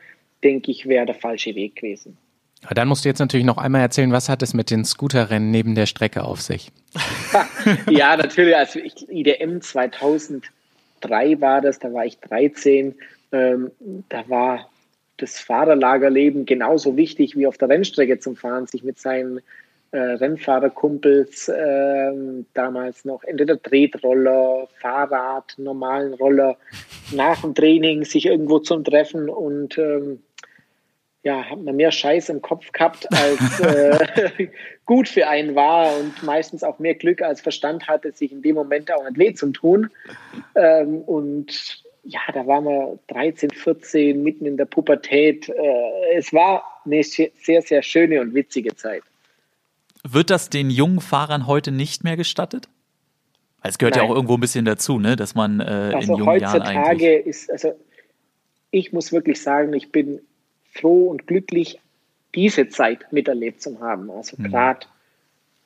[0.44, 2.18] denke ich, wäre der falsche Weg gewesen.
[2.64, 5.52] Aber dann musst du jetzt natürlich noch einmal erzählen, was hat es mit den Scooterrennen
[5.52, 6.72] neben der Strecke auf sich?
[7.90, 8.56] ja, natürlich.
[8.56, 12.96] Also ich, IDM 2003 war das, da war ich 13.
[13.34, 13.72] Ähm,
[14.10, 14.70] da war
[15.18, 19.42] das Fahrerlagerleben genauso wichtig wie auf der Rennstrecke zum Fahren, sich mit seinen
[19.92, 22.12] äh, Rennfahrerkumpels äh,
[22.54, 26.58] damals noch entweder Tretroller, Fahrrad, normalen Roller
[27.14, 30.22] nach dem Training sich irgendwo zum Treffen und ähm,
[31.24, 34.48] ja, hat man mehr Scheiß im Kopf gehabt, als äh,
[34.86, 38.54] gut für einen war und meistens auch mehr Glück als Verstand hatte, sich in dem
[38.54, 39.90] Moment auch weh zu tun.
[40.56, 45.50] Ähm, und ja, da waren wir 13, 14, mitten in der Pubertät.
[45.50, 47.32] Äh, es war eine sehr,
[47.62, 49.04] sehr schöne und witzige Zeit.
[50.04, 52.70] Wird das den jungen Fahrern heute nicht mehr gestattet?
[53.64, 54.06] Es gehört Nein.
[54.06, 55.16] ja auch irgendwo ein bisschen dazu, ne?
[55.16, 55.64] dass man äh,
[55.96, 57.26] also in jungen Jahren eigentlich...
[57.26, 57.74] ist, also
[58.70, 60.22] ich muss wirklich sagen, ich bin
[60.72, 61.80] froh und glücklich,
[62.36, 64.12] diese Zeit miterlebt zu haben.
[64.12, 64.52] Also mhm.
[64.52, 64.86] gerade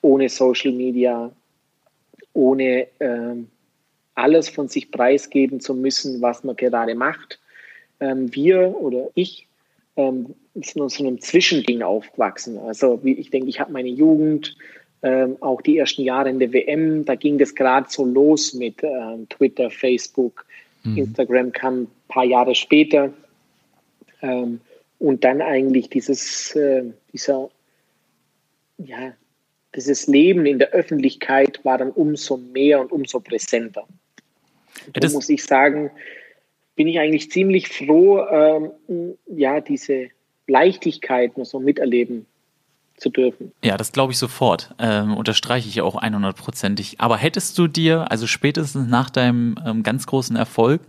[0.01, 1.31] ohne Social Media,
[2.31, 3.49] ohne ähm,
[4.19, 7.39] alles von sich preisgeben zu müssen, was man gerade macht.
[7.99, 9.47] Ähm, wir oder ich
[9.95, 12.57] ähm, ist nur so einem Zwischending aufgewachsen.
[12.57, 14.55] Also wie ich denke, ich habe meine Jugend,
[15.01, 18.83] ähm, auch die ersten Jahre in der WM, da ging das gerade so los mit
[18.83, 20.45] ähm, Twitter, Facebook,
[20.83, 20.97] mhm.
[20.97, 23.13] Instagram kam ein paar Jahre später.
[24.21, 24.59] Ähm,
[24.99, 27.49] und dann eigentlich dieses, äh, dieser,
[28.77, 29.13] ja,
[29.75, 33.87] dieses Leben in der Öffentlichkeit war dann umso mehr und umso präsenter.
[34.93, 35.91] Da muss ich sagen,
[36.75, 40.09] bin ich eigentlich ziemlich froh, ähm, ja, diese
[40.47, 42.25] Leichtigkeit noch so miterleben
[42.97, 43.51] zu dürfen.
[43.63, 44.75] Ja, das glaube ich sofort.
[44.79, 46.95] Ähm, unterstreiche ich auch 100%ig.
[46.99, 50.81] Aber hättest du dir, also spätestens nach deinem ähm, ganz großen Erfolg,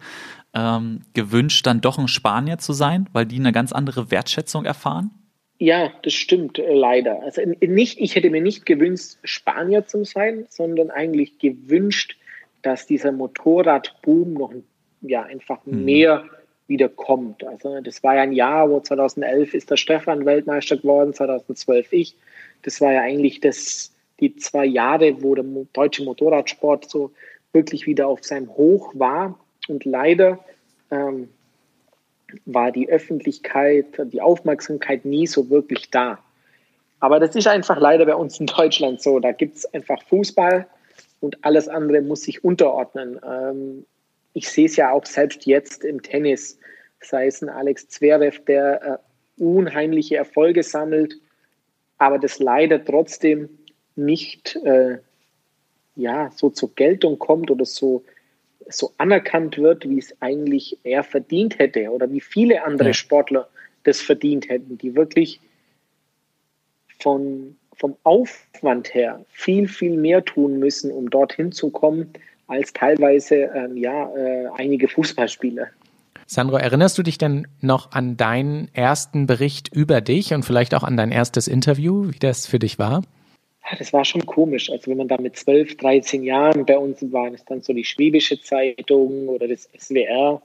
[0.55, 5.11] ähm, gewünscht, dann doch ein Spanier zu sein, weil die eine ganz andere Wertschätzung erfahren?
[5.59, 7.23] Ja, das stimmt äh, leider.
[7.23, 12.17] Also nicht, ich hätte mir nicht gewünscht, Spanier zu sein, sondern eigentlich gewünscht,
[12.63, 14.53] dass dieser Motorradboom noch
[15.03, 15.85] ja einfach mhm.
[15.85, 16.25] mehr
[16.67, 17.45] wieder kommt.
[17.45, 22.17] Also das war ja ein Jahr, wo 2011 ist der Stefan Weltmeister geworden, 2012 ich.
[22.63, 27.11] Das war ja eigentlich das, die zwei Jahre, wo der deutsche Motorradsport so
[27.53, 29.39] wirklich wieder auf seinem Hoch war.
[29.69, 30.39] Und leider
[30.91, 31.29] ähm,
[32.45, 36.19] war die Öffentlichkeit, die Aufmerksamkeit nie so wirklich da.
[37.01, 39.19] Aber das ist einfach leider bei uns in Deutschland so.
[39.19, 40.67] Da gibt es einfach Fußball
[41.21, 43.21] und alles andere muss sich unterordnen.
[43.25, 43.87] Ähm,
[44.33, 46.59] ich sehe es ja auch selbst jetzt im Tennis,
[47.01, 48.83] sei es ein Alex Zverev, der
[49.39, 51.15] äh, unheimliche Erfolge sammelt,
[51.99, 53.49] aber das leider trotzdem
[53.97, 54.99] nicht äh,
[55.97, 58.05] ja, so zur Geltung kommt oder so
[58.73, 62.95] so anerkannt wird, wie es eigentlich er verdient hätte oder wie viele andere ja.
[62.95, 63.49] Sportler
[63.85, 65.41] das verdient hätten, die wirklich
[66.99, 72.13] von, vom Aufwand her viel, viel mehr tun müssen, um dorthin zu kommen,
[72.47, 75.69] als teilweise ähm, ja, äh, einige Fußballspieler.
[76.27, 80.85] Sandro, erinnerst du dich denn noch an deinen ersten Bericht über dich und vielleicht auch
[80.85, 83.03] an dein erstes Interview, wie das für dich war?
[83.69, 84.71] Ja, das war schon komisch.
[84.71, 87.85] Also wenn man da mit 12, 13 Jahren bei uns war, ist dann so die
[87.85, 90.41] Schwäbische Zeitung oder das SWR.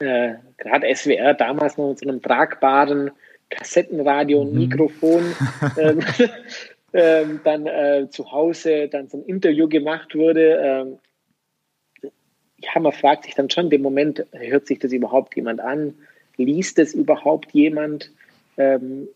[0.00, 3.10] Äh, Gerade SWR damals noch mit so einem tragbaren
[3.50, 4.60] Kassettenradio und mhm.
[4.60, 5.34] Mikrofon.
[5.78, 6.00] ähm,
[6.92, 10.60] ähm, dann äh, zu Hause dann so ein Interview gemacht wurde.
[10.62, 10.98] Ähm,
[12.60, 15.94] ja, man fragt sich dann schon dem Moment, hört sich das überhaupt jemand an?
[16.36, 18.10] Liest es überhaupt jemand?
[18.56, 19.08] Ähm,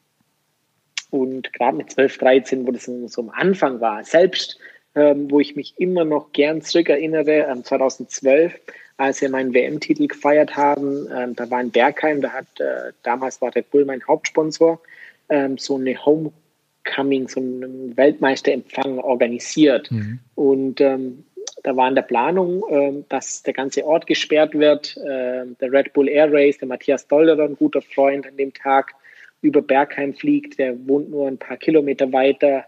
[1.11, 4.59] und gerade mit 12, 13, wo das so am Anfang war, selbst
[4.95, 8.59] ähm, wo ich mich immer noch gern zurückerinnere, ähm, 2012,
[8.99, 13.41] als wir meinen WM-Titel gefeiert haben, ähm, da war in Bergheim, da hat äh, damals
[13.41, 14.81] war Red Bull mein Hauptsponsor,
[15.29, 19.91] ähm, so eine Homecoming, so einen Weltmeisterempfang organisiert.
[19.91, 20.19] Mhm.
[20.35, 21.25] Und ähm,
[21.63, 24.97] da war in der Planung, äh, dass der ganze Ort gesperrt wird.
[24.99, 28.93] Äh, der Red Bull Air Race, der Matthias Dollerer, ein guter Freund an dem Tag,
[29.41, 30.59] über Bergheim fliegt.
[30.59, 32.67] Der wohnt nur ein paar Kilometer weiter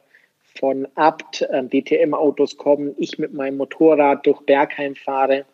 [0.59, 1.43] von Abt.
[1.43, 2.95] Äh, DTM-Autos kommen.
[2.99, 5.45] Ich mit meinem Motorrad durch Bergheim fahre.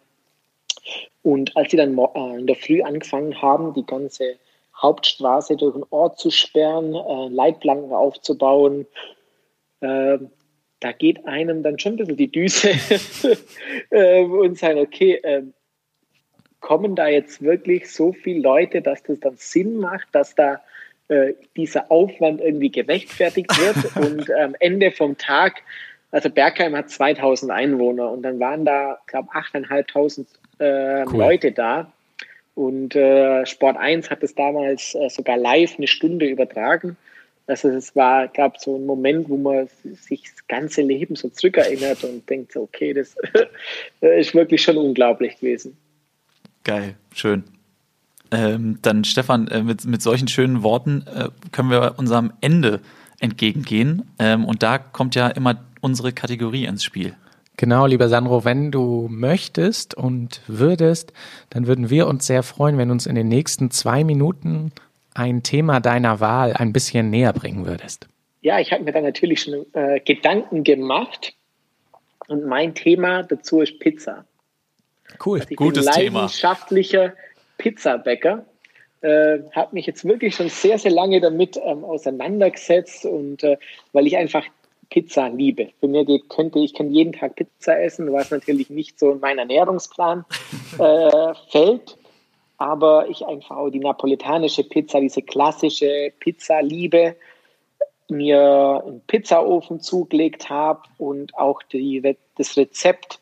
[1.23, 4.37] Und als sie dann äh, in der Früh angefangen haben, die ganze
[4.81, 8.87] Hauptstraße durch den Ort zu sperren, äh, Leitplanken aufzubauen,
[9.81, 10.19] äh,
[10.81, 12.71] da geht einem dann schon ein bisschen die Düse
[13.91, 15.43] äh, und sagen, okay, äh,
[16.61, 20.61] kommen da jetzt wirklich so viele Leute, dass das dann Sinn macht, dass da
[21.11, 25.63] äh, dieser Aufwand irgendwie gerechtfertigt wird und am Ende vom Tag,
[26.13, 30.27] also Bergheim hat 2000 Einwohner und dann waren da, glaube ich, 8.500
[30.61, 31.19] äh, cool.
[31.19, 31.93] Leute da.
[32.55, 36.97] Und äh, Sport 1 hat es damals äh, sogar live eine Stunde übertragen.
[37.47, 42.05] Also es war, glaube so ein Moment, wo man sich das ganze Leben so zurückerinnert
[42.05, 43.17] und denkt, okay, das
[44.01, 45.77] ist wirklich schon unglaublich gewesen.
[46.63, 47.43] Geil, schön.
[48.33, 52.81] Ähm, dann Stefan, äh, mit, mit solchen schönen Worten äh, können wir unserem Ende
[53.19, 54.11] entgegengehen.
[54.19, 57.15] Ähm, und da kommt ja immer unsere Kategorie ins Spiel.
[57.57, 61.13] Genau, lieber Sandro, wenn du möchtest und würdest,
[61.51, 64.73] dann würden wir uns sehr freuen, wenn du uns in den nächsten zwei Minuten
[65.15, 68.09] ein Thema deiner Wahl ein bisschen näher bringen würdest.
[68.41, 71.35] Ja, ich habe mir da natürlich schon äh, Gedanken gemacht
[72.29, 74.25] und mein Thema dazu ist Pizza.
[75.23, 77.21] Cool, also ich gutes bin leidenschaftlicher Thema.
[77.61, 78.45] Pizzabäcker.
[79.03, 83.57] Äh, habe mich jetzt wirklich schon sehr, sehr lange damit ähm, auseinandergesetzt und äh,
[83.93, 84.45] weil ich einfach
[84.91, 85.69] Pizza liebe.
[85.79, 89.21] Für mir geht, könnte ich kann jeden Tag Pizza essen, was natürlich nicht so in
[89.21, 90.25] meinen Ernährungsplan
[90.79, 91.97] äh, fällt.
[92.59, 97.17] Aber ich einfach auch die napoletanische Pizza, diese klassische Pizza liebe,
[98.09, 103.21] mir einen Pizzaofen zugelegt habe und auch die, das Rezept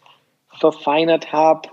[0.59, 1.69] verfeinert habe.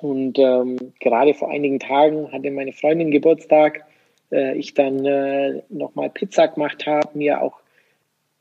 [0.00, 3.84] Und ähm, gerade vor einigen Tagen hatte meine Freundin Geburtstag,
[4.32, 7.60] äh, ich dann äh, nochmal Pizza gemacht habe, mir auch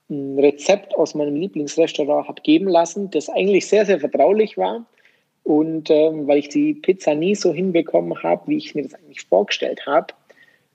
[0.10, 4.86] ein Rezept aus meinem Lieblingsrestaurant habe geben lassen, das eigentlich sehr, sehr vertraulich war.
[5.43, 9.22] Und ähm, weil ich die Pizza nie so hinbekommen habe, wie ich mir das eigentlich
[9.22, 10.14] vorgestellt habe.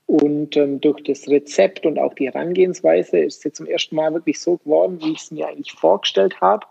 [0.07, 4.39] Und ähm, durch das Rezept und auch die Herangehensweise ist jetzt zum ersten Mal wirklich
[4.39, 6.65] so geworden, wie ich es mir eigentlich vorgestellt habe.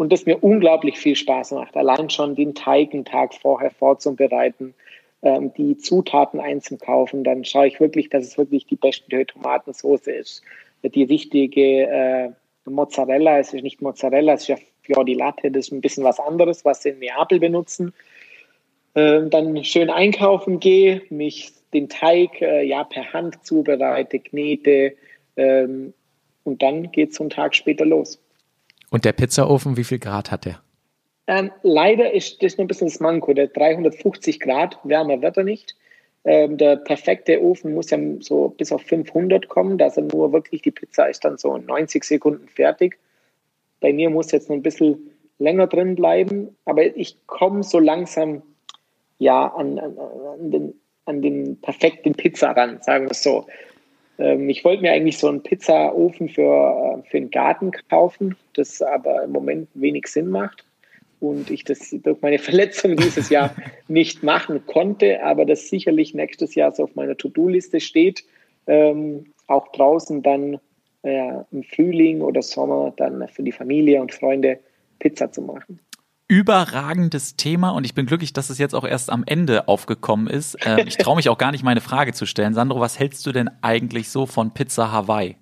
[0.00, 1.76] Und das mir unglaublich viel Spaß macht.
[1.76, 4.72] Allein schon den Teig einen Tag vorher vorzubereiten,
[5.20, 7.22] ähm, die Zutaten einzukaufen.
[7.22, 10.42] Dann schaue ich wirklich, dass es wirklich die beste Tomatensauce ist
[10.88, 12.30] die richtige äh,
[12.64, 13.38] Mozzarella.
[13.38, 16.18] Es ist nicht Mozzarella, es ist ja Fior di Latte, das ist ein bisschen was
[16.18, 17.92] anderes, was sie in Neapel benutzen.
[18.94, 24.94] Ähm, dann schön einkaufen gehe, mich den Teig äh, ja per Hand zubereite, knete
[25.36, 25.92] ähm,
[26.42, 28.20] und dann geht es einen Tag später los.
[28.90, 30.60] Und der Pizzaofen, wie viel Grad hat der?
[31.26, 33.32] Ähm, leider ist das noch ein bisschen das Manko.
[33.32, 35.76] Der 350 Grad, wärmer wird er nicht.
[36.24, 40.62] Ähm, der perfekte Ofen muss ja so bis auf 500 kommen, dass er nur wirklich,
[40.62, 42.98] die Pizza ist dann so in 90 Sekunden fertig.
[43.80, 48.42] Bei mir muss jetzt noch ein bisschen länger drin bleiben, aber ich komme so langsam
[49.18, 50.74] ja an, an, an, den,
[51.06, 53.46] an den perfekten Pizza ran, sagen wir es so.
[54.20, 56.42] Ähm, ich wollte mir eigentlich so einen Pizzaofen für,
[57.02, 60.64] äh, für den Garten kaufen, das aber im Moment wenig Sinn macht
[61.20, 63.54] und ich das durch meine Verletzung dieses Jahr
[63.88, 68.22] nicht machen konnte, aber das sicherlich nächstes Jahr so auf meiner To-Do-Liste steht,
[68.66, 70.60] ähm, auch draußen dann
[71.02, 74.58] äh, im Frühling oder Sommer dann für die Familie und Freunde
[74.98, 75.80] Pizza zu machen.
[76.30, 80.56] Überragendes Thema und ich bin glücklich, dass es jetzt auch erst am Ende aufgekommen ist.
[80.64, 82.54] Ähm, ich traue mich auch gar nicht, meine Frage zu stellen.
[82.54, 85.34] Sandro, was hältst du denn eigentlich so von Pizza Hawaii?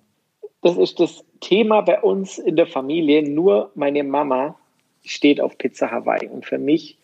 [0.62, 3.22] Das ist das Thema bei uns in der Familie.
[3.28, 4.56] Nur meine Mama
[5.04, 6.26] steht auf Pizza Hawaii.
[6.26, 6.96] Und für mich,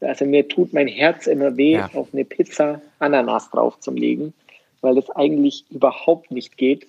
[0.00, 1.90] also mir tut mein Herz immer weh, Ja.
[1.94, 4.32] auf eine Pizza Ananas drauf zu legen,
[4.82, 6.86] weil das eigentlich überhaupt nicht geht.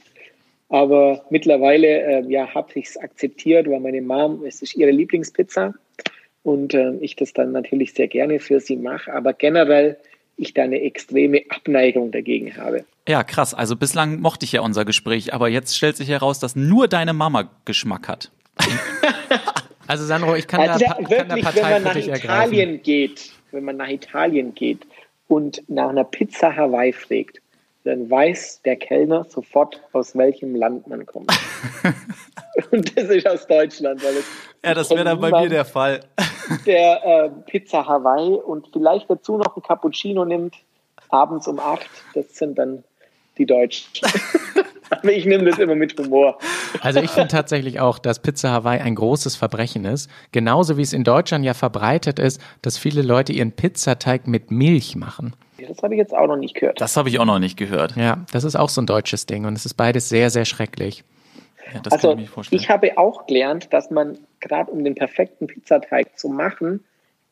[0.70, 5.74] Aber mittlerweile äh, ja, habe ich es akzeptiert, weil meine Mom, es ist ihre Lieblingspizza
[6.44, 9.14] und äh, ich das dann natürlich sehr gerne für sie mache.
[9.14, 9.98] Aber generell
[10.38, 12.86] ich da eine extreme Abneigung dagegen habe.
[13.08, 13.54] Ja, krass.
[13.54, 17.14] Also bislang mochte ich ja unser Gespräch, aber jetzt stellt sich heraus, dass nur deine
[17.14, 18.32] Mama Geschmack hat.
[19.86, 22.54] Also Sandro, ich kann, Also da, kann da wirklich, wenn Partei man für nach ergreifen.
[22.54, 24.88] Italien geht, wenn man nach Italien geht
[25.28, 27.42] und nach einer Pizza Hawaii fragt,
[27.84, 31.32] dann weiß der Kellner sofort, aus welchem Land man kommt.
[32.72, 34.26] und das ist aus Deutschland, weil es
[34.64, 36.02] Ja, das wäre dann bei mir der Fall.
[36.66, 40.56] der äh, Pizza Hawaii und vielleicht dazu noch ein Cappuccino nimmt,
[41.10, 42.84] abends um acht, das sind dann
[43.38, 43.88] die Deutschen.
[44.90, 46.38] Aber ich nehme das immer mit Humor.
[46.82, 50.10] Also ich finde tatsächlich auch, dass Pizza Hawaii ein großes Verbrechen ist.
[50.32, 54.96] Genauso wie es in Deutschland ja verbreitet ist, dass viele Leute ihren Pizzateig mit Milch
[54.96, 55.36] machen.
[55.68, 56.80] Das habe ich jetzt auch noch nicht gehört.
[56.82, 57.96] Das habe ich auch noch nicht gehört.
[57.96, 61.04] Ja, das ist auch so ein deutsches Ding und es ist beides sehr, sehr schrecklich.
[61.74, 62.62] Ja, das kann Also ich mir vorstellen.
[62.62, 66.84] ich habe auch gelernt, dass man gerade um den perfekten Pizzateig zu machen,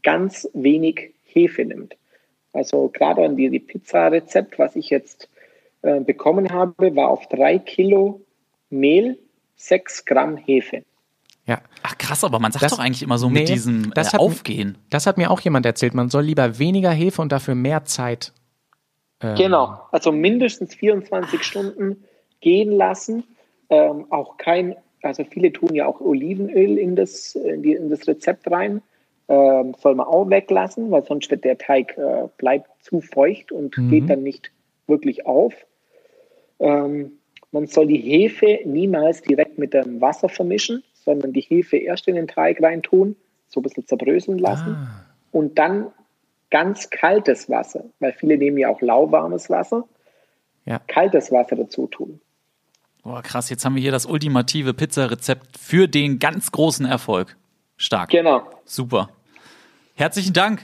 [0.03, 1.95] ganz wenig Hefe nimmt.
[2.53, 5.29] Also gerade an die, die Pizza-Rezept, was ich jetzt
[5.83, 8.21] äh, bekommen habe, war auf drei Kilo
[8.69, 9.17] Mehl
[9.55, 10.83] sechs Gramm Hefe.
[11.51, 11.61] Ja.
[11.83, 14.11] Ach krass, aber man sagt Das- doch eigentlich immer so nee, mit diesem das äh,
[14.13, 14.77] hat- Aufgehen.
[14.89, 15.93] Das hat mir auch jemand erzählt.
[15.93, 18.31] Man soll lieber weniger Hefe und dafür mehr Zeit.
[19.21, 22.03] ähm, Genau, also mindestens 24 Stunden
[22.39, 23.23] gehen lassen.
[23.69, 28.07] Ähm, auch kein, also viele tun ja auch Olivenöl in das, in, die, in das
[28.07, 28.81] Rezept rein.
[29.27, 33.75] Ähm, soll man auch weglassen, weil sonst wird der Teig äh, bleibt zu feucht und
[33.89, 34.51] geht dann nicht
[34.87, 35.53] wirklich auf.
[36.59, 37.13] Ähm,
[37.51, 42.15] man soll die Hefe niemals direkt mit dem Wasser vermischen, sondern die Hefe erst in
[42.15, 43.15] den Teig reintun,
[43.47, 44.75] so ein bisschen zerbröseln lassen
[45.31, 45.87] und dann
[46.49, 49.87] ganz kaltes Wasser, weil viele nehmen ja auch lauwarmes Wasser,
[50.65, 50.79] Ja.
[50.87, 52.19] kaltes Wasser dazu tun.
[53.03, 57.35] Boah, krass, jetzt haben wir hier das ultimative Pizzarezept für den ganz großen Erfolg.
[57.77, 58.09] Stark.
[58.11, 58.43] Genau.
[58.63, 59.09] Super.
[59.95, 60.61] Herzlichen Dank,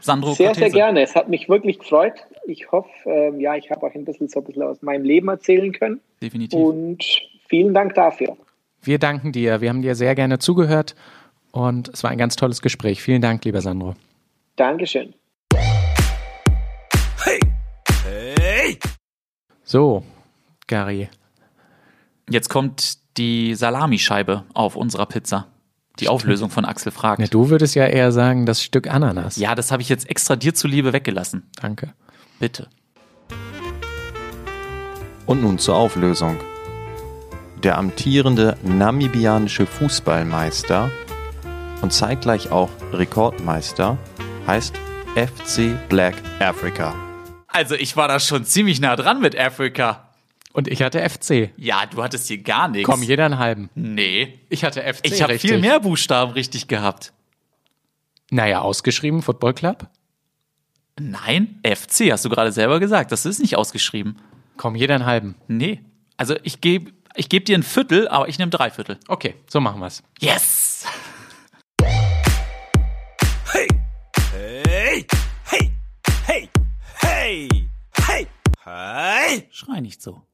[0.00, 0.76] Sandro Sehr, sehr Cortese.
[0.76, 1.02] gerne.
[1.02, 2.12] Es hat mich wirklich gefreut.
[2.46, 5.28] Ich hoffe, ähm, ja, ich habe auch ein bisschen so ein bisschen aus meinem Leben
[5.28, 6.00] erzählen können.
[6.22, 6.58] Definitiv.
[6.58, 7.04] Und
[7.48, 8.36] vielen Dank dafür.
[8.88, 9.60] Wir danken dir.
[9.60, 10.94] Wir haben dir sehr gerne zugehört
[11.52, 13.02] und es war ein ganz tolles Gespräch.
[13.02, 13.94] Vielen Dank, lieber Sandro.
[14.56, 15.12] Dankeschön.
[17.22, 17.38] Hey!
[18.06, 18.78] Hey!
[19.62, 20.04] So,
[20.68, 21.10] Gary.
[22.30, 25.48] Jetzt kommt die Salamischeibe auf unserer Pizza.
[25.98, 27.20] Die Auflösung von Axel fragt.
[27.20, 29.36] Ja, du würdest ja eher sagen, das Stück Ananas.
[29.36, 31.42] Ja, das habe ich jetzt extra dir zuliebe weggelassen.
[31.60, 31.92] Danke.
[32.40, 32.68] Bitte.
[35.26, 36.38] Und nun zur Auflösung.
[37.64, 40.90] Der amtierende namibianische Fußballmeister
[41.82, 43.98] und zeitgleich auch Rekordmeister
[44.46, 44.76] heißt
[45.16, 46.94] FC Black Africa.
[47.48, 50.08] Also ich war da schon ziemlich nah dran mit Afrika.
[50.52, 51.50] Und ich hatte FC.
[51.56, 52.88] Ja, du hattest hier gar nichts.
[52.88, 53.70] Komm, jeder einen halben.
[53.74, 54.38] Nee.
[54.48, 55.00] Ich hatte FC.
[55.06, 57.12] Ich habe viel mehr Buchstaben richtig gehabt.
[58.30, 59.88] Naja, ausgeschrieben, Football Club.
[61.00, 63.10] Nein, FC, hast du gerade selber gesagt.
[63.10, 64.18] Das ist nicht ausgeschrieben.
[64.56, 65.34] Komm, jeder einen halben.
[65.48, 65.80] Nee.
[66.16, 68.98] Also ich gebe ich geb dir ein Viertel, aber ich nehme drei Viertel.
[69.08, 70.02] Okay, so machen wir's.
[70.20, 70.86] Yes!
[71.82, 73.66] Hey!
[74.32, 75.06] Hey!
[75.44, 75.72] Hey!
[76.24, 76.48] Hey!
[77.00, 77.48] Hey!
[78.06, 78.26] Hey!
[78.64, 79.48] Hey!
[79.50, 80.27] Schrei nicht so.